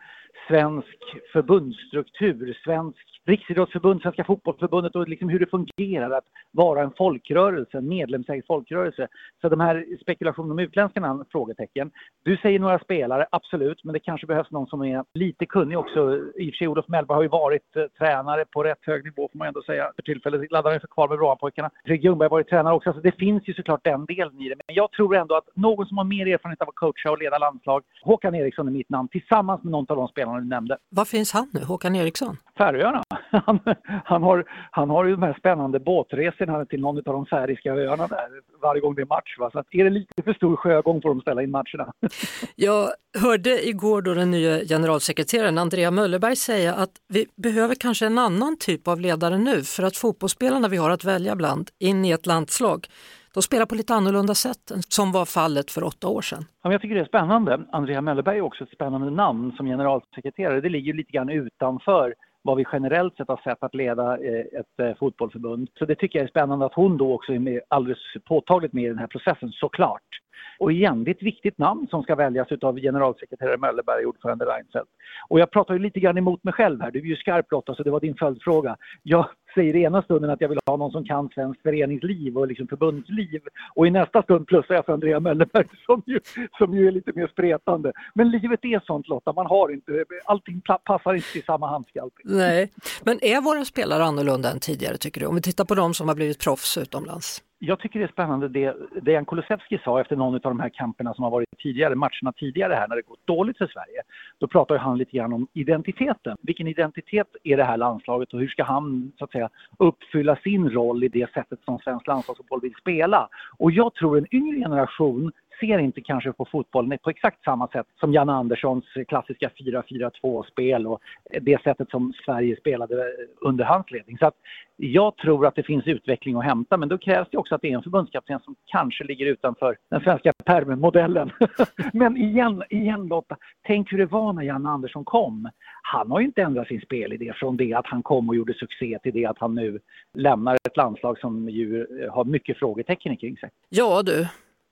svensk 0.48 0.98
förbundsstruktur, 1.34 2.58
svensk 2.64 3.20
riksidrottsförbund, 3.30 4.02
Svenska 4.02 4.24
fotbollförbundet 4.24 4.96
och 4.96 5.08
liksom 5.08 5.30
hur 5.30 5.40
det 5.40 5.46
fungerar 5.46 6.12
att 6.12 6.24
vara 6.52 6.82
en 6.82 6.92
folkrörelse, 6.98 7.78
en 7.78 7.88
medlemsägd 7.88 8.46
folkrörelse. 8.48 9.08
Så 9.42 9.50
de 9.50 9.60
här 9.60 9.86
spekulationerna 10.02 10.54
om 10.54 10.60
utländska 10.60 11.00
namn, 11.00 11.26
frågetecken. 11.32 11.92
Du 12.24 12.38
säger 12.38 12.60
några 12.60 12.80
spelare, 12.80 13.26
absolut, 13.32 13.84
men 13.84 13.94
det 13.94 14.00
kanske 14.00 14.28
behövs 14.28 14.52
någon 14.52 14.68
som 14.68 14.82
är 14.82 15.04
lite 15.14 15.46
kunnig 15.46 15.78
också. 15.78 16.16
I 16.36 16.50
och 16.50 16.54
för 16.54 16.58
sig, 16.58 16.68
Olof 16.68 16.88
Mellberg 16.88 17.16
har 17.16 17.24
ju 17.24 17.30
varit 17.30 17.76
eh, 17.76 17.84
tränare 17.98 18.46
på 18.46 18.64
rätt 18.64 18.80
hög 18.82 19.04
nivå 19.04 19.30
får 19.32 19.38
man 19.38 19.48
ändå 19.48 19.62
säga. 19.62 19.92
För 19.96 20.04
tillfället 20.04 20.52
laddar 20.52 20.74
inför 20.74 20.88
kvar 20.88 21.08
med 21.08 21.18
Brommapojkarna. 21.18 21.70
Fredrik 21.86 22.04
Ljungberg 22.04 22.26
har 22.26 22.30
varit 22.30 22.50
tränare 22.50 22.74
också, 22.74 22.94
så 22.94 23.00
det 23.00 23.12
finns 23.12 23.48
ju 23.48 23.54
såklart 23.54 23.84
den 23.84 24.06
delen 24.06 24.42
i 24.42 24.50
det. 24.50 24.56
Men 24.68 24.76
jag 24.76 24.92
tror 24.92 25.16
ändå 25.16 25.36
att 25.36 25.50
någon 25.54 25.86
som 25.86 25.98
har 25.98 26.06
mer 26.06 26.28
erfarenhet 26.28 26.62
av 26.62 26.70
att 26.70 26.76
coacha 26.76 27.12
och 27.12 27.20
leda 27.20 27.38
landslag, 27.38 27.84
Håkan 28.02 28.36
Eriksson 28.36 28.68
är 28.68 28.72
mitt 28.72 28.90
namn, 28.90 29.08
tillsammans 29.08 29.64
med 29.64 29.72
någon 29.72 29.86
av 29.90 29.98
de 29.98 30.08
spelarna 30.08 30.29
du 30.38 30.46
nämnde. 30.46 30.78
Var 30.90 31.06
finns 31.06 31.32
han 31.32 31.50
nu, 31.54 31.64
Håkan 31.64 31.96
Eriksson? 31.96 32.38
Färöarna. 32.58 33.04
Han, 33.32 33.60
han, 34.06 34.24
har, 34.24 34.46
han 34.72 34.90
har 34.90 35.06
ju 35.06 35.12
de 35.12 35.24
här 35.24 35.36
spännande 35.40 35.80
båtresorna 35.80 36.66
till 36.66 36.82
någon 36.82 36.98
av 36.98 37.04
de 37.04 37.26
färöiska 37.26 37.74
öarna 37.74 38.08
där 38.08 38.28
varje 38.62 38.82
gång 38.82 38.96
det 38.96 39.02
är 39.02 39.06
match. 39.06 39.36
Va? 39.40 39.50
Så 39.52 39.60
att 39.60 39.66
är 39.72 39.84
det 39.84 39.90
lite 39.90 40.24
för 40.24 40.34
stor 40.34 40.56
sjögång 40.56 41.02
får 41.02 41.10
de 41.10 41.22
ställa 41.22 41.44
in 41.44 41.52
matcherna. 41.52 41.94
Jag 42.56 42.90
hörde 43.22 43.68
igår 43.68 44.02
då 44.02 44.14
den 44.14 44.32
nya 44.32 44.60
generalsekreteraren 44.60 45.58
Andrea 45.58 45.92
Möllerberg 45.92 46.36
säga 46.36 46.74
att 46.74 46.92
vi 47.08 47.26
behöver 47.36 47.76
kanske 47.76 48.06
en 48.06 48.18
annan 48.18 48.58
typ 48.60 48.88
av 48.88 49.00
ledare 49.00 49.38
nu 49.38 49.64
för 49.64 49.84
att 49.84 49.98
fotbollsspelarna 49.98 50.68
vi 50.68 50.78
har 50.78 50.90
att 50.90 51.04
välja 51.04 51.36
bland 51.36 51.70
in 51.80 52.06
i 52.06 52.12
ett 52.12 52.26
landslag, 52.26 52.88
de 53.34 53.44
spelar 53.44 53.66
på 53.66 53.76
lite 53.76 53.94
annorlunda 53.94 54.36
sätt 54.36 54.72
än 54.72 54.82
som 54.82 55.12
var 55.12 55.26
fallet 55.26 55.72
för 55.72 55.84
åtta 55.84 56.08
år 56.08 56.22
sedan. 56.22 56.46
Jag 56.64 56.82
tycker 56.82 56.96
det 56.96 57.02
är 57.02 57.06
spännande. 57.06 57.60
Andrea 57.72 58.02
Möllerberg 58.02 58.38
är 58.38 58.42
också 58.42 58.64
ett 58.64 58.70
spännande 58.70 59.10
namn 59.10 59.52
som 59.58 59.66
generalsekreterare. 59.66 60.62
Det 60.62 60.70
ligger 60.70 60.94
lite 60.94 61.12
grann 61.12 61.30
utanför 61.30 62.16
vad 62.42 62.58
vi 62.58 62.66
generellt 62.72 63.16
sett 63.18 63.28
har 63.28 63.42
sett 63.44 63.64
att 63.64 63.76
leda 63.76 64.18
eh, 64.18 64.60
ett 64.60 64.80
eh, 64.82 64.98
fotbollsförbund. 65.00 65.70
Så 65.80 65.86
det 65.86 65.96
tycker 65.96 66.20
jag 66.20 66.24
är 66.24 66.30
spännande 66.30 66.66
att 66.66 66.74
hon 66.74 66.98
då 66.98 67.14
också 67.14 67.34
är 67.34 67.40
med, 67.40 67.62
alldeles 67.68 68.00
påtagligt 68.26 68.74
med 68.74 68.84
i 68.84 68.88
den 68.88 68.98
här 68.98 69.08
processen, 69.08 69.52
såklart. 69.52 70.20
Och 70.60 70.72
igen, 70.72 71.04
det 71.04 71.12
är 71.12 71.16
ett 71.16 71.24
viktigt 71.24 71.58
namn 71.58 71.88
som 71.88 72.04
ska 72.04 72.16
väljas 72.16 72.52
av 72.52 72.80
generalsekreterare 72.80 73.58
Möllerberg 73.58 74.06
och 74.06 74.10
ordförande 74.10 74.46
Reinfeldt. 74.46 74.90
Och 75.30 75.40
jag 75.40 75.52
pratar 75.52 75.74
ju 75.74 75.80
lite 75.80 76.00
grann 76.00 76.18
emot 76.18 76.44
mig 76.44 76.54
själv 76.54 76.82
här. 76.82 76.92
Du 76.92 77.00
är 77.00 77.04
ju 77.04 77.16
skarp 77.16 77.52
Lotta, 77.52 77.76
så 77.76 77.84
det 77.84 77.92
var 77.92 78.00
din 78.00 78.16
följdfråga. 78.16 78.78
Jag 79.04 79.30
säger 79.54 79.76
i 79.76 79.84
ena 79.84 80.02
stunden 80.02 80.30
att 80.30 80.42
jag 80.42 80.50
vill 80.50 80.60
ha 80.66 80.78
någon 80.78 80.92
som 80.92 81.06
kan 81.06 81.30
svenskt 81.30 81.62
föreningsliv 81.62 82.38
och 82.38 82.48
liksom 82.48 82.68
förbundsliv. 82.68 83.42
Och 83.76 83.88
i 83.88 83.90
nästa 83.90 84.24
stund 84.24 84.48
plussar 84.48 84.76
jag 84.76 84.86
för 84.86 84.94
Andrea 84.94 85.20
Möllerberg 85.20 85.68
som 85.86 86.04
ju, 86.06 86.20
som 86.58 86.74
ju 86.74 86.88
är 86.88 86.92
lite 86.92 87.12
mer 87.16 87.28
spretande. 87.28 87.92
Men 88.14 88.32
livet 88.32 88.66
är 88.66 88.80
sånt 88.86 89.08
Lotta, 89.08 89.34
man 89.34 89.46
har 89.46 89.72
inte, 89.72 90.06
allting 90.26 90.62
passar 90.84 91.14
inte 91.14 91.40
i 91.40 91.42
samma 91.42 91.68
handske 91.68 92.02
alltid. 92.02 92.26
Nej, 92.26 92.72
men 93.04 93.20
är 93.22 93.42
våra 93.42 93.66
spelare 93.66 94.04
annorlunda 94.04 94.52
än 94.52 94.60
tidigare 94.60 94.98
tycker 94.98 95.22
du? 95.22 95.28
Om 95.28 95.36
vi 95.36 95.42
tittar 95.42 95.66
på 95.66 95.76
de 95.76 95.94
som 95.94 96.08
har 96.08 96.16
blivit 96.16 96.40
proffs 96.40 96.78
utomlands. 96.78 97.44
Jag 97.62 97.80
tycker 97.80 98.00
det 98.00 98.06
är 98.06 98.12
spännande 98.12 98.48
det 98.48 98.76
Dejan 99.02 99.26
Kulusevski 99.26 99.80
sa 99.84 100.02
efter 100.02 100.16
någon 100.16 100.36
av 100.36 100.42
de 100.42 100.60
här 100.60 100.70
kamperna 100.70 101.14
som 101.14 101.24
har 101.24 101.32
varit 101.32 101.50
tidigare, 101.58 101.96
matcherna 101.96 102.32
tidigare 102.38 102.74
här 102.74 102.88
när 102.88 102.96
det 102.96 103.02
gått 103.02 103.28
dåligt 103.28 103.58
för 103.58 103.68
Sverige. 103.68 104.02
Då 104.38 104.48
pratar 104.48 104.78
han 104.78 104.98
lite 104.98 105.18
grann 105.18 105.34
om 105.34 105.48
identiteten. 105.54 106.38
Vilken 106.42 106.68
identitet 106.68 107.28
är 107.44 107.58
det 107.58 107.64
här 107.64 107.78
landslaget 107.78 108.34
och 108.34 108.40
hur 108.40 108.48
ska 108.48 108.64
han 108.64 109.12
så 109.18 109.24
att 109.24 109.32
säga 109.32 109.39
uppfylla 109.78 110.36
sin 110.36 110.70
roll 110.70 111.04
i 111.04 111.08
det 111.08 111.34
sättet 111.34 111.60
som 111.66 111.80
svensk 111.80 112.08
landslagsfotboll 112.08 112.62
vill 112.62 112.76
spela? 112.76 113.30
Och 113.58 113.72
jag 113.72 113.94
tror 113.94 114.18
en 114.18 114.36
yngre 114.36 114.58
generation 114.58 115.32
ser 115.60 115.80
inte 115.80 116.02
kanske 116.02 116.32
på 116.32 116.46
fotbollen 116.46 116.98
på 117.04 117.10
exakt 117.10 117.44
samma 117.44 117.68
sätt 117.68 117.88
som 118.00 118.14
Janne 118.14 118.34
Anderssons 118.34 118.86
klassiska 119.08 119.50
4-4-2-spel 119.50 120.88
och 120.88 121.00
det 121.42 121.64
sättet 121.64 121.90
som 121.90 122.14
Sverige 122.26 122.56
spelade 122.56 123.14
under 123.42 123.66
hans 123.66 123.92
ledning. 123.92 124.18
Så 124.18 124.26
att 124.26 124.36
jag 124.78 125.18
tror 125.18 125.48
att 125.48 125.56
det 125.56 125.64
finns 125.64 125.88
utveckling 125.88 126.36
att 126.36 126.44
hämta 126.44 126.78
men 126.78 126.90
då 126.90 126.98
krävs 126.98 127.28
det 127.32 127.38
också 127.38 127.56
att 127.56 127.62
det 127.62 127.72
är 127.72 127.76
en 127.76 127.84
förbundskapten 127.84 128.40
som 128.40 128.56
kanske 128.66 129.04
ligger 129.04 129.26
utanför 129.26 129.78
den 129.90 130.02
svenska 130.02 130.34
pärmen-modellen. 130.46 131.32
men 131.94 132.18
igen, 132.18 132.64
igen 132.70 133.08
Lotta, 133.08 133.38
tänk 133.64 133.92
hur 133.92 133.98
det 133.98 134.06
var 134.06 134.34
när 134.34 134.44
Janne 134.44 134.70
Andersson 134.70 135.06
kom. 135.06 135.50
Han 135.82 136.12
har 136.12 136.20
ju 136.20 136.26
inte 136.26 136.42
ändrat 136.42 136.68
sin 136.68 136.82
spelidé 136.82 137.34
från 137.36 137.58
det 137.58 137.74
att 137.74 137.88
han 137.88 138.04
kom 138.04 138.30
och 138.30 138.36
gjorde 138.36 138.54
succé 138.54 139.00
till 139.04 139.14
det 139.14 139.26
att 139.26 139.40
han 139.40 139.56
nu 139.56 139.80
lämnar 140.14 140.56
ett 140.56 140.78
landslag 140.78 141.20
som 141.20 141.50
ju 141.50 141.88
har 142.12 142.26
mycket 142.26 142.58
frågetecken 142.58 143.18
kring 143.18 143.38
sig. 143.38 143.50
Ja 143.70 144.02
du, 144.06 144.28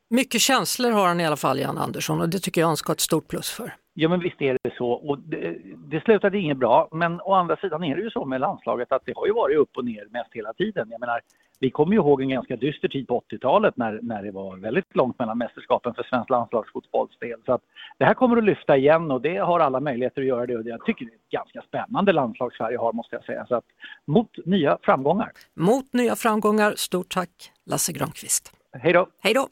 mycket 0.09 0.41
känslor 0.41 0.91
har 0.91 1.07
han 1.07 1.19
i 1.19 1.25
alla 1.25 1.35
fall, 1.35 1.59
Jan 1.59 1.77
Andersson, 1.77 2.21
och 2.21 2.29
det 2.29 2.39
tycker 2.39 2.61
jag 2.61 2.67
han 2.67 2.77
ska 2.77 2.89
ha 2.89 2.93
ett 2.93 2.99
stort 2.99 3.27
plus 3.27 3.49
för. 3.49 3.73
Ja 3.99 4.09
men 4.09 4.19
visst 4.19 4.41
är 4.41 4.57
det 4.63 4.75
så 4.77 4.91
och 4.91 5.19
det, 5.19 5.57
det 5.91 6.01
slutade 6.03 6.37
inget 6.37 6.57
bra 6.57 6.87
men 6.91 7.21
å 7.21 7.33
andra 7.33 7.55
sidan 7.55 7.83
är 7.83 7.95
det 7.95 8.01
ju 8.01 8.09
så 8.09 8.25
med 8.25 8.41
landslaget 8.41 8.91
att 8.91 9.01
det 9.05 9.13
har 9.15 9.27
ju 9.27 9.33
varit 9.33 9.57
upp 9.57 9.77
och 9.77 9.85
ner 9.85 10.07
mest 10.11 10.29
hela 10.33 10.53
tiden. 10.53 10.87
Jag 10.91 10.99
menar, 10.99 11.19
vi 11.59 11.69
kommer 11.69 11.91
ju 11.93 11.97
ihåg 11.97 12.21
en 12.21 12.29
ganska 12.29 12.55
dyster 12.55 12.87
tid 12.87 13.07
på 13.07 13.23
80-talet 13.31 13.77
när, 13.77 13.99
när 14.01 14.23
det 14.23 14.31
var 14.31 14.57
väldigt 14.57 14.95
långt 14.95 15.19
mellan 15.19 15.37
mästerskapen 15.37 15.93
för 15.93 16.03
svensk 16.03 16.29
landslagsfotbollsdel. 16.29 17.39
Så 17.45 17.53
att 17.53 17.61
det 17.97 18.05
här 18.05 18.13
kommer 18.13 18.37
att 18.37 18.43
lyfta 18.43 18.77
igen 18.77 19.11
och 19.11 19.21
det 19.21 19.37
har 19.37 19.59
alla 19.59 19.79
möjligheter 19.79 20.21
att 20.21 20.27
göra 20.27 20.45
det 20.45 20.57
och 20.57 20.67
jag 20.67 20.85
tycker 20.85 21.05
det 21.05 21.11
är 21.11 21.15
ett 21.15 21.29
ganska 21.29 21.61
spännande 21.61 22.13
landslag 22.13 22.53
Sverige 22.53 22.77
har 22.77 22.93
måste 22.93 23.15
jag 23.15 23.25
säga. 23.25 23.45
Så 23.45 23.55
att 23.55 23.65
mot 24.05 24.29
nya 24.45 24.77
framgångar. 24.81 25.31
Mot 25.53 25.93
nya 25.93 26.15
framgångar, 26.15 26.73
stort 26.77 27.09
tack 27.09 27.51
Lasse 27.65 27.93
Granqvist. 27.93 28.56
Hej 28.81 28.93
då! 28.93 29.07
Hej 29.23 29.33
då! 29.33 29.49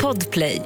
Podplay. 0.00 0.62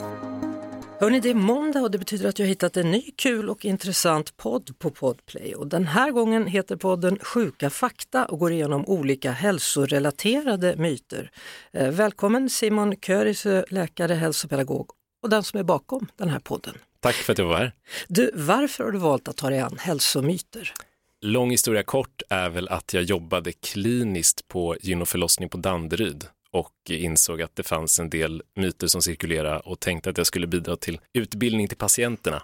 Hörrni, 1.00 1.20
det 1.20 1.30
är 1.30 1.34
måndag 1.34 1.80
och 1.80 1.90
det 1.90 1.98
betyder 1.98 2.28
att 2.28 2.38
jag 2.38 2.46
har 2.46 2.48
hittat 2.48 2.76
en 2.76 2.90
ny 2.90 3.02
kul 3.16 3.50
och 3.50 3.64
intressant 3.64 4.36
podd 4.36 4.78
på 4.78 4.90
Podplay. 4.90 5.54
Och 5.54 5.66
den 5.66 5.86
här 5.86 6.10
gången 6.10 6.46
heter 6.46 6.76
podden 6.76 7.18
Sjuka 7.18 7.70
fakta 7.70 8.24
och 8.24 8.38
går 8.38 8.52
igenom 8.52 8.86
olika 8.86 9.30
hälsorelaterade 9.30 10.76
myter. 10.76 11.30
Eh, 11.72 11.90
välkommen 11.90 12.50
Simon 12.50 12.96
Körisö, 12.96 13.64
läkare, 13.68 14.14
hälsopedagog 14.14 14.90
och 15.22 15.30
den 15.30 15.42
som 15.42 15.60
är 15.60 15.64
bakom 15.64 16.08
den 16.16 16.28
här 16.28 16.40
podden. 16.40 16.74
Tack 17.00 17.14
för 17.14 17.32
att 17.32 17.38
jag 17.38 17.46
var 17.46 17.56
här. 17.56 17.72
Du, 18.08 18.30
varför 18.34 18.84
har 18.84 18.90
du 18.90 18.98
valt 18.98 19.28
att 19.28 19.36
ta 19.36 19.50
dig 19.50 19.60
an 19.60 19.76
hälsomyter? 19.80 20.72
Lång 21.20 21.50
historia 21.50 21.82
kort 21.82 22.22
är 22.28 22.50
väl 22.50 22.68
att 22.68 22.94
jag 22.94 23.02
jobbade 23.02 23.52
kliniskt 23.52 24.48
på 24.48 24.76
gyn 24.80 25.02
och 25.02 25.08
förlossning 25.08 25.48
på 25.48 25.58
Danderyd 25.58 26.26
och 26.50 26.90
insåg 26.90 27.42
att 27.42 27.56
det 27.56 27.62
fanns 27.62 27.98
en 27.98 28.10
del 28.10 28.42
myter 28.56 28.86
som 28.86 29.02
cirkulerade 29.02 29.58
och 29.58 29.80
tänkte 29.80 30.10
att 30.10 30.18
jag 30.18 30.26
skulle 30.26 30.46
bidra 30.46 30.76
till 30.76 31.00
utbildning 31.12 31.68
till 31.68 31.76
patienterna. 31.76 32.42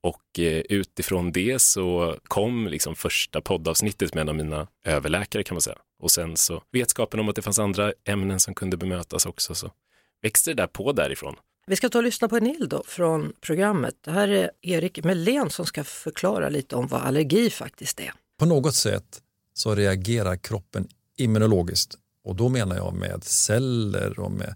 Och 0.00 0.38
eh, 0.38 0.62
utifrån 0.68 1.32
det 1.32 1.58
så 1.58 2.16
kom 2.28 2.68
liksom 2.68 2.94
första 2.94 3.40
poddavsnittet 3.40 4.14
med 4.14 4.22
en 4.22 4.28
av 4.28 4.34
mina 4.34 4.66
överläkare 4.84 5.42
kan 5.42 5.54
man 5.54 5.62
säga. 5.62 5.78
Och 6.02 6.10
sen 6.10 6.36
så 6.36 6.62
vetskapen 6.72 7.20
om 7.20 7.28
att 7.28 7.36
det 7.36 7.42
fanns 7.42 7.58
andra 7.58 7.92
ämnen 8.04 8.40
som 8.40 8.54
kunde 8.54 8.76
bemötas 8.76 9.26
också 9.26 9.54
så 9.54 9.70
växte 10.22 10.50
det 10.50 10.62
där 10.62 10.66
på 10.66 10.92
därifrån. 10.92 11.36
Vi 11.68 11.76
ska 11.76 11.88
ta 11.88 11.98
och 11.98 12.04
lyssna 12.04 12.28
på 12.28 12.36
en 12.36 12.68
då 12.68 12.82
från 12.86 13.32
programmet. 13.40 13.94
Det 14.00 14.10
här 14.10 14.28
är 14.28 14.50
Erik 14.62 15.04
Melén 15.04 15.50
som 15.50 15.66
ska 15.66 15.84
förklara 15.84 16.48
lite 16.48 16.76
om 16.76 16.86
vad 16.86 17.02
allergi 17.02 17.50
faktiskt 17.50 18.00
är. 18.00 18.12
På 18.38 18.46
något 18.46 18.74
sätt 18.74 19.22
så 19.54 19.74
reagerar 19.74 20.36
kroppen 20.36 20.88
immunologiskt 21.16 21.94
och 22.24 22.36
då 22.36 22.48
menar 22.48 22.76
jag 22.76 22.94
med 22.94 23.24
celler 23.24 24.20
och 24.20 24.32
med 24.32 24.54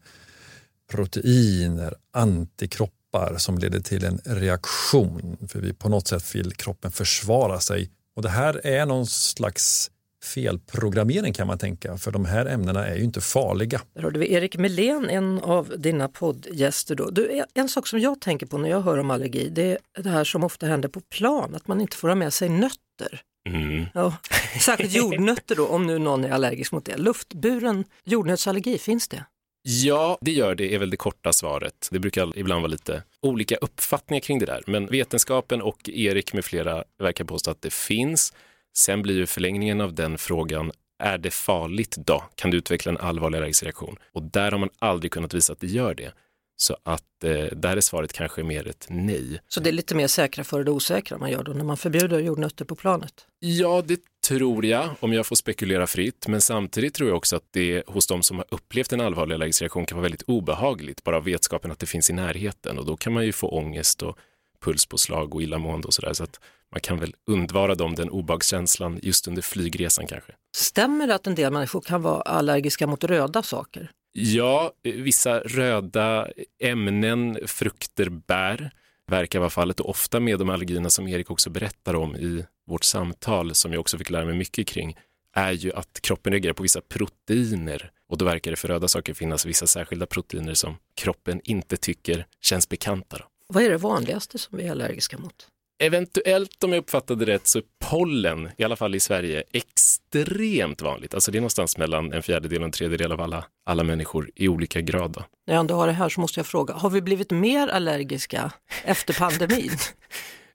proteiner, 0.91 1.95
antikroppar 2.13 3.35
som 3.39 3.59
leder 3.59 3.81
till 3.81 4.05
en 4.05 4.21
reaktion. 4.25 5.37
För 5.49 5.61
vi 5.61 5.73
på 5.73 5.89
något 5.89 6.09
sätt 6.09 6.35
vill 6.35 6.53
kroppen 6.53 6.93
försvara 6.93 7.61
sig. 7.61 7.91
Och 8.17 8.23
det 8.23 8.29
här 8.29 8.67
är 8.67 8.87
någon 8.87 9.07
slags 9.07 9.91
felprogrammering 10.25 11.33
kan 11.33 11.47
man 11.47 11.59
tänka, 11.59 11.99
för 11.99 12.11
de 12.11 12.25
här 12.25 12.47
ämnena 12.47 12.87
är 12.87 12.97
ju 12.97 13.05
inte 13.05 13.21
farliga. 13.21 13.81
Där 13.95 14.03
hörde 14.03 14.19
vi 14.19 14.33
Erik 14.33 14.57
Melén, 14.57 15.11
en 15.11 15.39
av 15.39 15.75
dina 15.79 16.09
poddgäster. 16.09 16.95
Då. 16.95 17.11
Du, 17.11 17.45
en 17.55 17.69
sak 17.69 17.87
som 17.87 18.01
jag 18.01 18.21
tänker 18.21 18.47
på 18.47 18.59
när 18.59 18.71
jag 18.71 18.81
hör 18.81 18.99
om 18.99 19.11
allergi, 19.11 19.49
det 19.49 19.79
är 19.99 20.03
det 20.03 20.11
här 20.11 20.25
som 20.25 20.45
ofta 20.45 20.67
händer 20.67 20.89
på 20.89 21.01
plan, 21.01 21.55
att 21.55 21.69
man 21.69 21.81
inte 21.81 21.97
får 21.97 22.09
ha 22.09 22.15
med 22.15 22.33
sig 22.33 22.49
nötter. 22.49 23.23
Mm. 23.49 23.87
Ja, 23.95 24.17
särskilt 24.61 24.93
jordnötter 24.93 25.57
då, 25.57 25.67
om 25.67 25.87
nu 25.87 25.99
någon 25.99 26.25
är 26.25 26.31
allergisk 26.31 26.73
mot 26.73 26.85
det. 26.85 26.97
Luftburen 26.97 27.85
jordnötsallergi, 28.05 28.79
finns 28.79 29.09
det? 29.09 29.25
Ja, 29.63 30.19
det 30.21 30.33
gör 30.33 30.55
det, 30.55 30.75
är 30.75 30.79
väl 30.79 30.91
det 30.91 30.97
korta 30.97 31.33
svaret. 31.33 31.89
Det 31.91 31.99
brukar 31.99 32.39
ibland 32.39 32.63
vara 32.63 32.71
lite 32.71 33.03
olika 33.21 33.57
uppfattningar 33.57 34.21
kring 34.21 34.39
det 34.39 34.47
där, 34.47 34.63
men 34.67 34.87
vetenskapen 34.87 35.63
och 35.63 35.89
Erik 35.89 36.33
med 36.33 36.45
flera 36.45 36.85
verkar 36.99 37.25
påstå 37.25 37.51
att 37.51 37.63
det 37.63 37.73
finns. 37.73 38.33
Sen 38.77 39.03
blir 39.03 39.15
ju 39.15 39.27
förlängningen 39.27 39.81
av 39.81 39.95
den 39.95 40.19
frågan, 40.19 40.73
är 40.99 41.19
det 41.19 41.31
farligt 41.31 41.97
då? 41.97 42.25
Kan 42.35 42.51
du 42.51 42.57
utveckla 42.57 42.93
en 42.93 42.99
allvarlig 42.99 43.39
allergisk 43.39 43.63
reaktion? 43.63 43.97
Och 44.13 44.23
där 44.23 44.51
har 44.51 44.59
man 44.59 44.71
aldrig 44.79 45.13
kunnat 45.13 45.35
visa 45.35 45.53
att 45.53 45.61
det 45.61 45.67
gör 45.67 45.95
det. 45.95 46.13
Så 46.57 46.77
att 46.83 47.25
eh, 47.25 47.45
där 47.53 47.77
är 47.77 47.81
svaret 47.81 48.13
kanske 48.13 48.43
mer 48.43 48.69
ett 48.69 48.87
nej. 48.91 49.41
Så 49.49 49.61
det 49.61 49.71
är 49.71 49.73
lite 49.73 49.95
mer 49.95 50.07
säkra 50.07 50.45
för 50.45 50.65
det 50.65 50.71
osäkra 50.71 51.19
man 51.19 51.31
gör 51.31 51.43
då 51.43 51.53
när 51.53 51.65
man 51.65 51.77
förbjuder 51.77 52.19
jordnötter 52.19 52.65
på 52.65 52.75
planet? 52.75 53.27
Ja, 53.39 53.83
det 53.87 54.01
tror 54.29 54.67
jag, 54.67 54.89
om 55.01 55.13
jag 55.13 55.27
får 55.27 55.37
spekulera 55.37 55.87
fritt. 55.87 56.29
Men 56.29 56.41
samtidigt 56.41 56.95
tror 56.95 57.09
jag 57.09 57.17
också 57.17 57.37
att 57.37 57.47
det 57.51 57.83
hos 57.87 58.07
de 58.07 58.23
som 58.23 58.37
har 58.37 58.47
upplevt 58.51 58.93
en 58.93 59.01
allvarlig 59.01 59.35
allergisk 59.35 59.63
reaktion 59.63 59.87
kan 59.87 59.97
vara 59.97 60.03
väldigt 60.03 60.23
obehagligt, 60.23 61.05
bara 61.05 61.21
vetskapen 61.21 61.71
att 61.71 61.79
det 61.79 61.87
finns 61.87 62.11
i 62.11 62.13
närheten. 62.13 62.79
Och 62.79 62.87
då 62.87 62.97
kan 62.97 63.13
man 63.13 63.25
ju 63.25 63.33
få 63.33 63.49
ångest 63.49 64.03
och 64.03 64.19
pulspåslag 64.63 65.35
och 65.35 65.43
illamående 65.43 65.87
och 65.87 65.95
sådär. 65.95 66.13
Så 66.13 66.25
att 66.25 66.41
man 66.73 66.81
kan 66.81 66.99
väl 66.99 67.15
undvara 67.27 67.75
dem 67.75 67.95
den 67.95 68.11
obehagskänslan 68.11 69.01
just 69.03 69.29
under 69.29 69.43
flygresan 69.43 70.07
kanske. 70.07 70.33
Stämmer 70.57 71.07
det 71.07 71.15
att 71.15 71.27
en 71.27 71.35
del 71.35 71.53
människor 71.53 71.81
kan 71.81 72.03
vara 72.03 72.23
allergiska 72.23 72.87
mot 72.87 73.05
röda 73.05 73.43
saker? 73.43 73.91
Ja, 74.13 74.73
vissa 74.83 75.41
röda 75.41 76.29
ämnen, 76.63 77.39
frukter, 77.47 78.09
bär 78.09 78.71
verkar 79.07 79.39
vara 79.39 79.51
fallet 79.51 79.81
och 79.81 79.91
ofta 79.91 80.21
med 80.21 80.39
de 80.39 80.51
allergierna 80.51 80.91
som 80.91 81.09
Erik 81.09 81.31
också 81.31 81.51
berättar 81.51 81.95
om 81.95 82.17
i 82.17 82.45
vårt 82.67 82.85
samtal 82.85 83.55
som 83.55 83.73
jag 83.73 83.81
också 83.81 83.99
fick 83.99 84.11
lära 84.11 84.25
mig 84.25 84.35
mycket 84.35 84.67
kring 84.67 84.97
är 85.35 85.53
ju 85.53 85.73
att 85.73 86.01
kroppen 86.01 86.33
reagerar 86.33 86.53
på 86.53 86.63
vissa 86.63 86.81
proteiner 86.81 87.91
och 88.09 88.19
då 88.19 88.25
verkar 88.25 88.51
det 88.51 88.57
för 88.57 88.69
röda 88.69 88.89
saker 88.89 89.15
finnas 89.15 89.47
vissa 89.47 89.67
särskilda 89.67 90.07
proteiner 90.07 90.55
som 90.55 90.77
kroppen 90.95 91.41
inte 91.45 91.77
tycker 91.77 92.27
känns 92.41 92.69
bekanta. 92.69 93.19
Då. 93.19 93.25
Vad 93.53 93.65
är 93.65 93.71
det 93.71 93.77
vanligaste 93.77 94.39
som 94.39 94.59
vi 94.59 94.67
är 94.67 94.71
allergiska 94.71 95.19
mot? 95.19 95.47
Eventuellt 95.83 96.65
om 96.65 96.73
jag 96.73 96.79
uppfattade 96.79 97.25
rätt 97.25 97.47
så 97.47 97.59
är 97.59 97.65
pollen, 97.91 98.51
i 98.59 98.65
alla 98.65 98.77
fall 98.77 98.95
i 98.95 99.01
Sverige, 99.01 99.43
extremt 99.53 100.83
vanligt. 100.83 101.15
Alltså 101.15 101.31
det 101.31 101.39
är 101.39 101.41
någonstans 101.41 101.79
mellan 101.79 102.13
en 102.13 102.23
fjärdedel 102.23 102.59
och 102.59 102.65
en 102.65 102.73
tredjedel 102.73 103.13
av 103.13 103.21
alla, 103.21 103.45
alla 103.67 103.85
människor 103.85 104.31
i 104.35 104.49
olika 104.49 104.81
grad. 104.81 105.13
Då. 105.13 105.25
När 105.47 105.55
jag 105.55 105.61
ändå 105.61 105.75
har 105.75 105.87
det 105.87 105.93
här 105.93 106.09
så 106.09 106.21
måste 106.21 106.41
jag 106.41 106.47
fråga, 106.47 106.75
har 106.75 106.91
vi 106.91 107.03
blivit 107.03 107.31
mer 107.31 107.69
allergiska 107.69 108.53
efter 108.85 109.15
pandemin? 109.15 109.71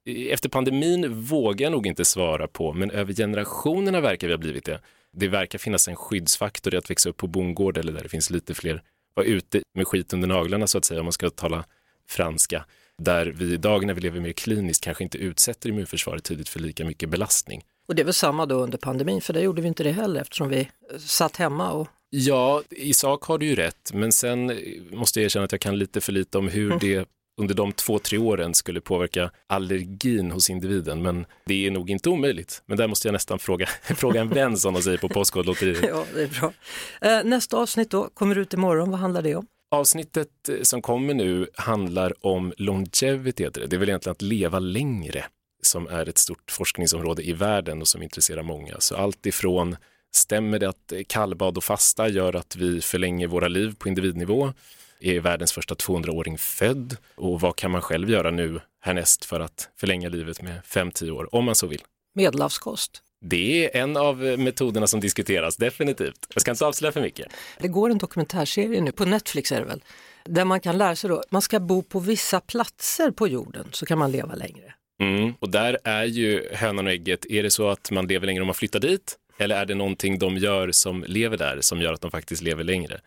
efter 0.30 0.50
pandemin 0.50 1.22
vågar 1.22 1.66
jag 1.66 1.72
nog 1.72 1.88
inte 1.88 2.06
svara 2.06 2.48
på, 2.48 2.74
men 2.74 2.92
över 2.92 3.14
generationerna 3.14 4.02
verkar 4.02 4.28
vi 4.28 4.34
ha 4.34 4.38
blivit 4.38 4.66
det. 4.66 4.82
Det 5.14 5.28
verkar 5.28 5.60
finnas 5.60 5.88
en 5.88 5.96
skyddsfaktor 5.96 6.74
i 6.74 6.78
att 6.78 6.90
växa 6.90 7.10
upp 7.10 7.18
på 7.18 7.28
bondgård 7.28 7.78
eller 7.78 7.92
där 7.94 8.04
det 8.04 8.10
finns 8.10 8.30
lite 8.30 8.54
fler, 8.54 8.84
vara 9.14 9.26
ute 9.26 9.62
med 9.76 9.88
skit 9.88 10.14
under 10.14 10.28
naglarna 10.28 10.68
så 10.68 10.78
att 10.78 10.86
säga, 10.86 11.00
om 11.00 11.06
man 11.06 11.14
ska 11.14 11.30
tala 11.30 11.66
franska 12.10 12.66
där 13.02 13.26
vi 13.26 13.54
idag 13.54 13.86
när 13.86 13.94
vi 13.94 14.02
lever 14.02 14.20
mer 14.20 14.32
kliniskt 14.32 14.84
kanske 14.84 15.04
inte 15.04 15.18
utsätter 15.18 15.70
immunförsvaret 15.70 16.24
tidigt 16.24 16.50
för 16.50 16.60
lika 16.60 16.86
mycket 16.86 17.10
belastning. 17.10 17.64
Och 17.88 17.96
det 17.96 18.02
är 18.02 18.06
väl 18.06 18.14
samma 18.14 18.46
då 18.46 18.56
under 18.56 18.78
pandemin, 18.78 19.22
för 19.22 19.34
där 19.34 19.42
gjorde 19.42 19.62
vi 19.62 19.68
inte 19.68 19.84
det 19.84 19.92
heller 19.92 20.22
eftersom 20.22 20.50
vi 20.50 20.70
satt 20.98 21.36
hemma 21.38 21.72
och 21.72 21.88
Ja, 22.10 22.64
i 22.70 22.94
sak 22.94 23.24
har 23.24 23.38
du 23.38 23.46
ju 23.46 23.56
rätt, 23.56 23.94
men 23.94 24.12
sen 24.12 24.60
måste 24.92 25.20
jag 25.20 25.26
erkänna 25.26 25.46
att 25.46 25.52
jag 25.52 25.62
kan 25.62 25.78
lite 25.78 26.02
för 26.02 26.12
lite 26.12 26.38
om 26.38 26.48
hur 26.48 26.80
det 26.80 27.08
under 27.42 27.56
de 27.56 27.72
två, 27.72 28.00
tre 28.00 28.18
åren 28.18 28.54
skulle 28.54 28.82
påverka 28.82 29.32
allergin 29.48 30.32
hos 30.32 30.50
individen. 30.50 31.02
Men 31.02 31.26
det 31.46 31.68
är 31.68 31.72
nog 31.72 31.90
inte 31.90 32.10
omöjligt. 32.10 32.64
Men 32.66 32.78
där 32.78 32.88
måste 32.88 33.08
jag 33.08 33.14
nästan 33.14 33.40
fråga, 33.40 33.66
fråga 33.82 34.22
en 34.22 34.30
vän 34.30 34.58
som 34.58 34.74
de 34.74 34.82
säger 34.82 34.98
på 34.98 35.10
Postkodlotteriet. 35.10 35.84
ja, 35.90 36.06
det 36.14 36.22
är 36.22 36.40
bra. 36.40 36.54
Eh, 37.02 37.24
nästa 37.24 37.58
avsnitt 37.58 37.92
då 37.92 38.10
kommer 38.14 38.38
ut 38.38 38.54
imorgon. 38.54 38.92
Vad 38.92 39.00
handlar 39.00 39.22
det 39.22 39.36
om? 39.36 39.48
Avsnittet 39.69 40.49
eh, 40.49 40.62
som 40.62 40.82
kommer 40.82 41.13
nu 41.13 41.47
handlar 41.56 42.25
om 42.25 42.53
longevity, 42.58 43.43
heter 43.43 43.62
det. 43.62 43.67
det 43.67 43.75
är 43.75 43.80
väl 43.80 43.89
egentligen 43.89 44.12
att 44.12 44.21
leva 44.21 44.60
längre 44.60 45.25
som 45.62 45.88
är 45.88 46.10
ett 46.10 46.17
stort 46.17 46.51
forskningsområde 46.51 47.23
i 47.23 47.34
världen 47.34 47.82
och 47.82 47.88
som 47.88 48.03
intresserar 48.03 48.43
många. 48.43 48.75
Så 48.80 48.95
allt 48.95 49.25
ifrån 49.25 49.75
stämmer 50.15 50.60
det 50.60 50.69
att 50.69 50.91
eh, 50.91 51.01
kallbad 51.08 51.58
och 51.58 51.63
fasta 51.63 52.10
gör 52.10 52.36
att 52.36 52.56
vi 52.56 52.82
förlänger 52.82 53.27
våra 53.27 53.47
liv 53.47 53.75
på 53.77 53.88
individnivå? 53.88 54.53
Är 54.99 55.19
världens 55.19 55.51
första 55.51 55.75
200-åring 55.75 56.38
född? 56.38 56.97
Och 57.15 57.41
vad 57.41 57.56
kan 57.56 57.71
man 57.71 57.82
själv 57.82 58.10
göra 58.10 58.32
nu 58.32 58.62
härnäst 58.80 59.25
för 59.25 59.39
att 59.39 59.69
förlänga 59.75 60.10
livet 60.10 60.41
med 60.41 60.62
5-10 60.63 61.12
år, 61.12 61.36
om 61.36 61.45
man 61.45 61.56
så 61.56 61.67
vill? 61.67 61.84
Medelhavskost. 62.15 63.03
Det 63.30 63.76
är 63.76 63.82
en 63.82 63.98
av 63.98 64.18
metoderna 64.18 64.88
som 64.88 65.00
diskuteras, 65.00 65.58
definitivt. 65.58 66.28
Jag 66.34 66.42
ska 66.42 66.52
inte 66.52 66.66
avslöja 66.66 66.92
för 66.92 67.02
mycket. 67.02 67.28
Det 67.60 67.68
går 67.68 67.90
en 67.90 67.98
dokumentärserie 67.98 68.82
nu, 68.82 68.92
på 68.92 69.06
Netflix 69.06 69.52
är 69.52 69.60
det 69.60 69.66
väl, 69.66 69.84
där 70.26 70.46
man 70.46 70.60
kan 70.60 70.78
lära 70.78 70.96
sig 70.96 71.10
då, 71.10 71.24
man 71.30 71.42
ska 71.42 71.60
bo 71.60 71.82
på 71.82 72.00
vissa 72.00 72.40
platser 72.40 73.12
på 73.12 73.28
jorden 73.28 73.68
så 73.72 73.86
kan 73.86 73.98
man 73.98 74.12
leva 74.12 74.36
längre. 74.36 74.74
Mm, 75.02 75.34
och 75.40 75.50
där 75.50 75.78
är 75.84 76.04
ju 76.04 76.50
hönan 76.54 76.88
och 76.88 76.94
ägget, 76.94 77.26
är 77.30 77.44
det 77.44 77.52
så 77.52 77.70
att 77.70 77.92
man 77.92 78.08
lever 78.08 78.26
längre 78.26 78.42
om 78.42 78.48
man 78.48 78.56
flyttar 78.56 78.80
dit? 78.80 79.18
Eller 79.38 79.56
är 79.56 79.66
det 79.66 79.76
någonting 79.76 80.20
de 80.20 80.38
gör 80.38 80.72
som 80.72 81.04
lever 81.08 81.38
där 81.38 81.62
som 81.62 81.82
gör 81.82 81.94
att 81.94 82.02
de 82.02 82.12
faktiskt 82.12 82.42
lever 82.42 82.63
längre? 82.63 83.00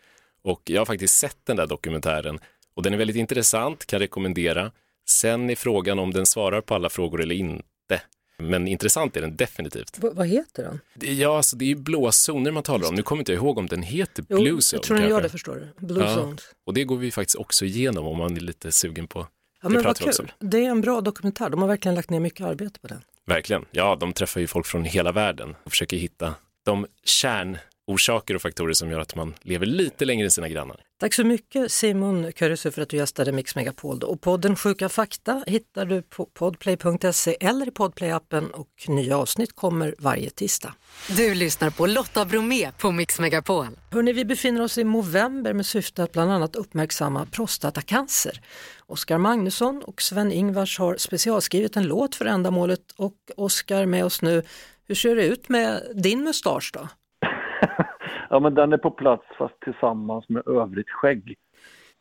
Och 0.43 0.63
jag 0.65 0.81
har 0.81 0.87
faktiskt 0.87 1.19
sett 1.19 1.37
den 1.45 1.57
där 1.57 1.67
dokumentären 1.67 2.39
och 2.75 2.83
den 2.83 2.95
är 2.95 2.99
väldigt 2.99 3.17
intressant, 3.17 3.87
kan 3.87 3.99
rekommendera. 4.01 4.71
Sen 5.09 5.51
är 5.51 5.57
frågan 5.57 5.99
om 5.99 6.11
den 6.13 6.27
svarar 6.27 6.61
på 6.61 6.75
alla 6.75 6.89
frågor 6.89 7.23
eller 7.23 7.35
inte. 7.35 7.65
Men 8.41 8.69
intressant 8.69 9.17
är 9.17 9.21
den 9.21 9.37
definitivt. 9.37 9.99
V- 9.99 10.09
vad 10.13 10.27
heter 10.27 10.63
den? 10.63 10.81
Det- 10.95 11.13
Ja, 11.15 11.37
alltså, 11.37 11.57
det 11.57 11.65
är 11.65 11.69
ju 11.69 11.75
blåzoner 11.77 12.51
man 12.51 12.63
talar 12.63 12.89
om. 12.89 12.95
Nu 12.95 13.03
kommer 13.03 13.21
inte 13.21 13.33
jag 13.33 13.43
ihåg 13.43 13.59
om 13.59 13.67
den 13.67 13.83
heter 13.83 14.25
Jo, 14.29 14.37
Blue 14.37 14.49
jag 14.51 14.61
Zone. 14.63 14.83
tror 14.83 14.97
den 14.97 15.09
gör 15.09 15.23
det 15.23 15.29
förstår 15.29 15.55
du. 15.79 15.87
Blue 15.87 16.05
Ja. 16.05 16.15
Zones. 16.15 16.41
Och 16.67 16.75
det 16.75 16.85
går 16.85 16.97
vi 16.97 17.11
faktiskt 17.11 17.37
också 17.37 17.65
igenom 17.65 18.07
om 18.07 18.17
man 18.19 18.37
är 18.37 18.41
lite 18.41 18.73
sugen 18.73 19.07
på. 19.07 19.27
Ja, 19.63 19.69
Det 19.69 19.75
men 19.75 19.85
vad 19.85 19.99
kul. 19.99 20.33
Det 20.39 20.59
är 20.65 20.71
en 20.71 20.81
bra 20.81 21.01
dokumentär. 21.01 21.51
De 21.51 21.61
har 21.61 21.69
verkligen 21.69 21.95
lagt 21.95 22.11
ner 22.11 22.21
mycket 22.21 22.47
arbete 22.47 22.81
på 22.81 22.87
den. 22.87 23.03
Verkligen. 23.27 23.65
Ja, 23.71 23.97
de 24.01 24.13
träffar 24.13 24.41
ju 24.41 24.47
folk 24.47 24.67
från 24.67 24.85
hela 24.85 25.13
världen 25.13 25.55
och 25.65 25.71
försöker 25.71 25.97
hitta 25.97 26.35
de 26.65 26.87
kärnorsaker 27.05 28.35
och 28.35 28.43
faktorer 28.43 28.73
som 28.73 28.91
gör 28.91 29.01
att 29.01 29.15
man 29.17 29.35
lever 29.43 29.67
lite 29.67 30.05
längre 30.05 30.25
än 30.27 30.31
sina 30.31 30.49
grannar. 30.49 30.81
Tack 31.01 31.15
så 31.15 31.25
mycket 31.25 31.73
Simon 31.73 32.33
Körresö 32.33 32.71
för 32.71 32.83
att 32.83 32.89
du 32.89 32.97
gästade 32.97 33.33
Mix 33.33 33.57
Megapol. 33.57 33.99
då. 33.99 34.07
Och 34.07 34.21
podden 34.21 34.57
Sjuka 34.57 34.89
fakta 34.89 35.45
hittar 35.47 35.87
du 35.87 36.03
på 36.03 36.25
podplay.se 36.25 37.37
eller 37.41 37.69
i 37.69 37.71
podplayappen 37.71 38.51
och 38.51 38.69
nya 38.89 39.19
avsnitt 39.19 39.57
kommer 39.57 39.95
varje 39.99 40.31
tisdag. 40.31 40.75
Du 41.17 41.35
lyssnar 41.35 41.71
på 41.71 41.87
Lotta 41.87 42.25
Bromé 42.25 42.73
på 42.73 42.91
Mix 42.91 43.21
Megapol. 43.21 43.67
Hörrni, 43.91 44.13
vi 44.13 44.25
befinner 44.25 44.63
oss 44.63 44.79
i 44.79 44.85
november 44.85 45.53
med 45.53 45.67
syfte 45.67 46.03
att 46.03 46.13
bland 46.13 46.33
annat 46.33 46.57
uppmärksamma 46.57 47.27
prostatacancer. 47.27 48.41
Oskar 48.87 49.19
Magnusson 49.19 49.83
och 49.85 50.03
Sven-Ingvars 50.03 50.79
har 50.79 50.97
specialskrivit 50.97 51.77
en 51.77 51.87
låt 51.87 52.15
för 52.15 52.25
ändamålet 52.25 52.93
och 52.97 53.15
Oskar 53.37 53.87
med 53.87 54.05
oss 54.05 54.23
nu. 54.23 54.43
Hur 54.89 54.95
ser 54.95 55.17
det 55.17 55.27
ut 55.27 55.49
med 55.49 55.83
din 55.95 56.25
mustasch 56.25 56.71
då? 56.75 56.89
ja, 58.31 58.41
men 58.41 58.55
den 58.55 58.73
är 58.73 58.79
på 58.79 58.91
plats 58.91 59.25
fast 59.39 59.61
tillsammans 59.61 60.29
med 60.29 60.49
övrigt 60.49 60.91
skägg. 60.91 61.37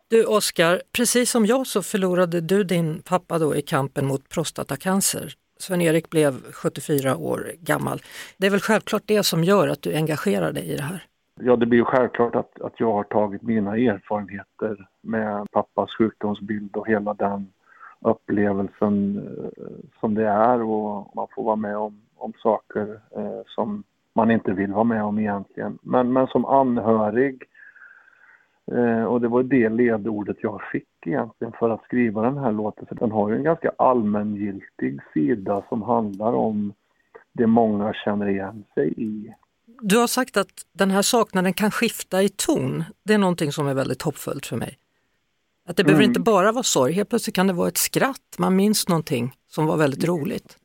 Du 0.07 0.25
Oskar, 0.25 0.81
precis 0.97 1.31
som 1.31 1.45
jag 1.45 1.67
så 1.67 1.81
förlorade 1.81 2.41
du 2.41 2.63
din 2.63 3.01
pappa 3.09 3.39
då 3.39 3.55
i 3.55 3.61
kampen 3.61 4.05
mot 4.05 4.29
prostatacancer. 4.29 5.33
Sven-Erik 5.59 6.09
blev 6.09 6.33
74 6.51 7.17
år 7.17 7.51
gammal. 7.59 8.01
Det 8.37 8.47
är 8.47 8.51
väl 8.51 8.59
självklart 8.59 9.03
det 9.05 9.23
som 9.23 9.43
gör 9.43 9.67
att 9.67 9.81
du 9.81 9.95
engagerar 9.95 10.51
dig 10.51 10.71
i 10.71 10.75
det 10.75 10.83
här? 10.83 11.03
Ja, 11.41 11.55
det 11.55 11.65
blir 11.65 11.79
ju 11.79 11.85
självklart 11.85 12.35
att, 12.35 12.61
att 12.61 12.79
jag 12.79 12.93
har 12.93 13.03
tagit 13.03 13.41
mina 13.41 13.77
erfarenheter 13.77 14.87
med 15.01 15.51
pappas 15.51 15.95
sjukdomsbild 15.97 16.75
och 16.75 16.87
hela 16.87 17.13
den 17.13 17.47
upplevelsen 17.99 19.17
eh, 19.17 19.63
som 19.99 20.15
det 20.15 20.27
är 20.27 20.61
och 20.61 21.15
man 21.15 21.27
får 21.35 21.43
vara 21.43 21.55
med 21.55 21.77
om, 21.77 22.01
om 22.15 22.33
saker 22.43 22.99
eh, 23.15 23.41
som 23.45 23.83
man 24.19 24.32
inte 24.32 24.51
vill 24.51 24.71
vara 24.73 24.84
med 24.84 25.03
om 25.03 25.19
egentligen. 25.19 25.77
Men, 25.82 26.13
men 26.13 26.27
som 26.27 26.45
anhörig, 26.45 27.43
eh, 28.71 29.03
och 29.03 29.21
det 29.21 29.27
var 29.27 29.43
det 29.43 29.69
ledordet 29.69 30.38
jag 30.41 30.62
fick 30.71 30.88
egentligen 31.05 31.53
för 31.60 31.69
att 31.69 31.84
skriva 31.84 32.21
den 32.21 32.38
här 32.38 32.51
låten, 32.51 32.86
för 32.88 32.95
den 32.95 33.12
har 33.12 33.29
ju 33.29 33.36
en 33.36 33.43
ganska 33.43 33.71
allmängiltig 33.77 34.99
sida 35.13 35.63
som 35.69 35.82
handlar 35.82 36.34
om 36.34 36.73
det 37.34 37.47
många 37.47 37.93
känner 37.93 38.27
igen 38.29 38.63
sig 38.73 38.93
i. 38.97 39.34
Du 39.82 39.97
har 39.97 40.08
sagt 40.08 40.38
att 40.38 40.53
den 40.73 40.91
här 40.91 41.01
saknaden 41.01 41.53
kan 41.53 41.71
skifta 41.71 42.23
i 42.23 42.29
ton. 42.29 42.84
Det 43.05 43.13
är 43.13 43.17
någonting 43.17 43.51
som 43.51 43.67
är 43.67 43.73
väldigt 43.73 44.01
hoppfullt 44.01 44.45
för 44.45 44.55
mig. 44.58 44.77
Att 45.67 45.77
det 45.77 45.84
behöver 45.84 46.03
Mm. 46.03 46.10
inte 46.12 46.19
bara 46.19 46.51
vara 46.51 46.63
sorg, 46.63 46.93
helt 46.93 47.10
plötsligt 47.10 47.36
kan 47.36 47.47
det 47.47 47.53
vara 47.53 47.67
ett 47.67 47.77
skratt, 47.77 48.36
man 48.38 48.55
minns 48.55 48.88
någonting 48.89 49.32
som 49.47 49.65
var 49.65 49.77
väldigt 49.77 50.08
roligt 50.08 50.58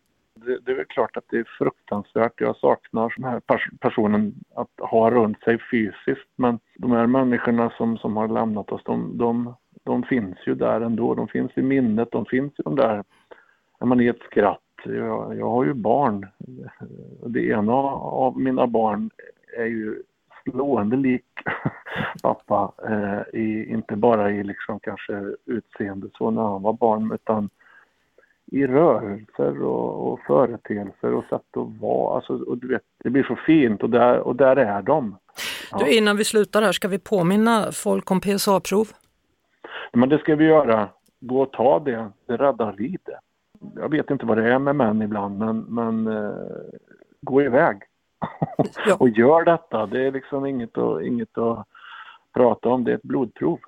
det, 0.44 0.58
det 0.64 0.72
är 0.72 0.76
väl 0.76 0.84
klart 0.84 1.16
att 1.16 1.24
det 1.30 1.38
är 1.38 1.48
fruktansvärt. 1.58 2.40
Jag 2.40 2.56
saknar 2.56 3.14
den 3.16 3.24
här 3.24 3.40
pers- 3.40 3.78
personen 3.80 4.34
att 4.54 4.90
ha 4.90 5.10
runt 5.10 5.42
sig 5.42 5.58
fysiskt. 5.70 6.28
Men 6.36 6.58
de 6.76 6.92
här 6.92 7.06
människorna 7.06 7.70
som, 7.70 7.98
som 7.98 8.16
har 8.16 8.28
lämnat 8.28 8.72
oss, 8.72 8.82
de, 8.84 9.18
de, 9.18 9.54
de 9.84 10.02
finns 10.02 10.38
ju 10.46 10.54
där 10.54 10.80
ändå. 10.80 11.14
De 11.14 11.28
finns 11.28 11.52
i 11.54 11.62
minnet, 11.62 12.08
de 12.10 12.24
finns 12.26 12.52
i 12.58 12.62
de 12.62 12.76
där, 12.76 13.04
när 13.80 13.86
man 13.86 14.00
är 14.00 14.10
ett 14.10 14.22
skratt. 14.30 14.60
Jag, 14.84 15.36
jag 15.36 15.50
har 15.50 15.64
ju 15.64 15.74
barn. 15.74 16.26
Det 17.26 17.46
ena 17.48 17.72
av 17.72 18.40
mina 18.40 18.66
barn 18.66 19.10
är 19.58 19.66
ju 19.66 20.02
slående 20.42 20.96
lik 20.96 21.24
pappa. 22.22 22.72
Eh, 22.88 23.40
i, 23.40 23.66
inte 23.70 23.96
bara 23.96 24.30
i 24.30 24.44
liksom 24.44 24.80
kanske 24.80 25.34
utseende 25.46 26.08
så 26.18 26.30
när 26.30 26.42
han 26.42 26.62
var 26.62 26.72
barn 26.72 27.12
utan 27.12 27.50
i 28.46 28.66
rörelser 28.66 29.62
och, 29.62 30.12
och 30.12 30.20
företeelser 30.26 31.14
och 31.14 31.24
sätt 31.24 31.56
att 31.56 31.80
vara. 31.80 32.16
Alltså, 32.16 32.32
och 32.32 32.58
du 32.58 32.68
vet, 32.68 32.82
det 33.04 33.10
blir 33.10 33.22
så 33.22 33.36
fint 33.46 33.82
och 33.82 33.90
där, 33.90 34.18
och 34.18 34.36
där 34.36 34.56
är 34.56 34.82
de. 34.82 35.18
Ja. 35.70 35.78
Du, 35.78 35.96
innan 35.96 36.16
vi 36.16 36.24
slutar 36.24 36.62
här, 36.62 36.72
ska 36.72 36.88
vi 36.88 36.98
påminna 36.98 37.72
folk 37.72 38.10
om 38.10 38.20
PSA-prov? 38.20 38.88
Men 39.92 40.08
det 40.08 40.18
ska 40.18 40.36
vi 40.36 40.44
göra. 40.44 40.88
Gå 41.20 41.42
och 41.42 41.52
ta 41.52 41.78
det. 41.78 42.10
Det 42.26 42.36
räddar 42.36 42.72
liv. 42.78 42.98
Jag 43.76 43.88
vet 43.88 44.10
inte 44.10 44.26
vad 44.26 44.38
det 44.38 44.52
är 44.52 44.58
med 44.58 44.76
män 44.76 45.02
ibland 45.02 45.38
men, 45.38 45.60
men 45.60 46.06
eh, 46.06 46.32
gå 47.20 47.42
iväg. 47.42 47.82
Ja. 48.86 48.96
och 49.00 49.08
gör 49.08 49.44
detta. 49.44 49.86
Det 49.86 50.06
är 50.06 50.12
liksom 50.12 50.46
inget 50.46 50.78
att, 50.78 51.02
inget 51.02 51.38
att 51.38 51.66
prata 52.34 52.68
om. 52.68 52.84
Det 52.84 52.90
är 52.90 52.94
ett 52.94 53.02
blodprov. 53.02 53.58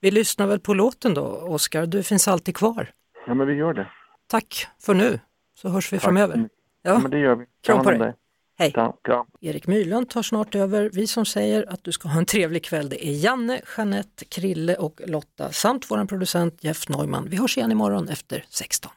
Vi 0.00 0.10
lyssnar 0.10 0.46
väl 0.46 0.60
på 0.60 0.74
låten 0.74 1.14
då, 1.14 1.22
Oskar. 1.48 1.86
Du 1.86 2.02
finns 2.02 2.28
alltid 2.28 2.56
kvar. 2.56 2.88
Ja 3.26 3.34
men 3.34 3.46
vi 3.46 3.54
gör 3.54 3.74
det. 3.74 3.88
Tack 4.26 4.66
för 4.78 4.94
nu, 4.94 5.20
så 5.54 5.68
hörs 5.68 5.92
vi 5.92 5.96
Tack. 5.96 6.04
framöver. 6.04 6.36
Ja 6.36 6.92
Ja, 6.92 6.98
men 6.98 7.10
det 7.10 7.18
gör 7.18 7.36
vi. 7.36 7.44
Kram 7.66 7.84
på 7.84 7.90
dig. 7.90 8.14
Hej. 8.58 8.72
Kram, 8.72 8.92
kram. 9.04 9.26
Erik 9.40 9.66
Myrlund 9.66 10.10
tar 10.10 10.22
snart 10.22 10.54
över. 10.54 10.90
Vi 10.92 11.06
som 11.06 11.26
säger 11.26 11.72
att 11.72 11.84
du 11.84 11.92
ska 11.92 12.08
ha 12.08 12.18
en 12.18 12.26
trevlig 12.26 12.64
kväll, 12.64 12.88
det 12.88 13.06
är 13.06 13.12
Janne, 13.12 13.60
Jeanette, 13.76 14.24
Krille 14.24 14.76
och 14.76 15.00
Lotta 15.06 15.52
samt 15.52 15.90
vår 15.90 16.04
producent 16.04 16.64
Jeff 16.64 16.88
Neumann. 16.88 17.26
Vi 17.30 17.36
hörs 17.36 17.58
igen 17.58 17.72
imorgon 17.72 18.08
efter 18.08 18.44
16. 18.48 18.92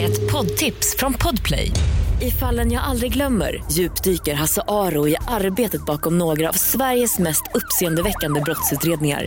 Ett 0.00 0.32
poddtips 0.32 0.96
från 0.98 1.12
Podplay. 1.12 1.70
I 2.22 2.30
fallen 2.30 2.72
jag 2.72 2.84
aldrig 2.84 3.12
glömmer 3.12 3.62
djupdyker 3.70 4.34
Hasse 4.34 4.62
Aro 4.68 5.08
i 5.08 5.16
arbetet 5.28 5.86
bakom 5.86 6.18
några 6.18 6.48
av 6.48 6.52
Sveriges 6.52 7.18
mest 7.18 7.42
uppseendeväckande 7.54 8.40
brottsutredningar. 8.40 9.26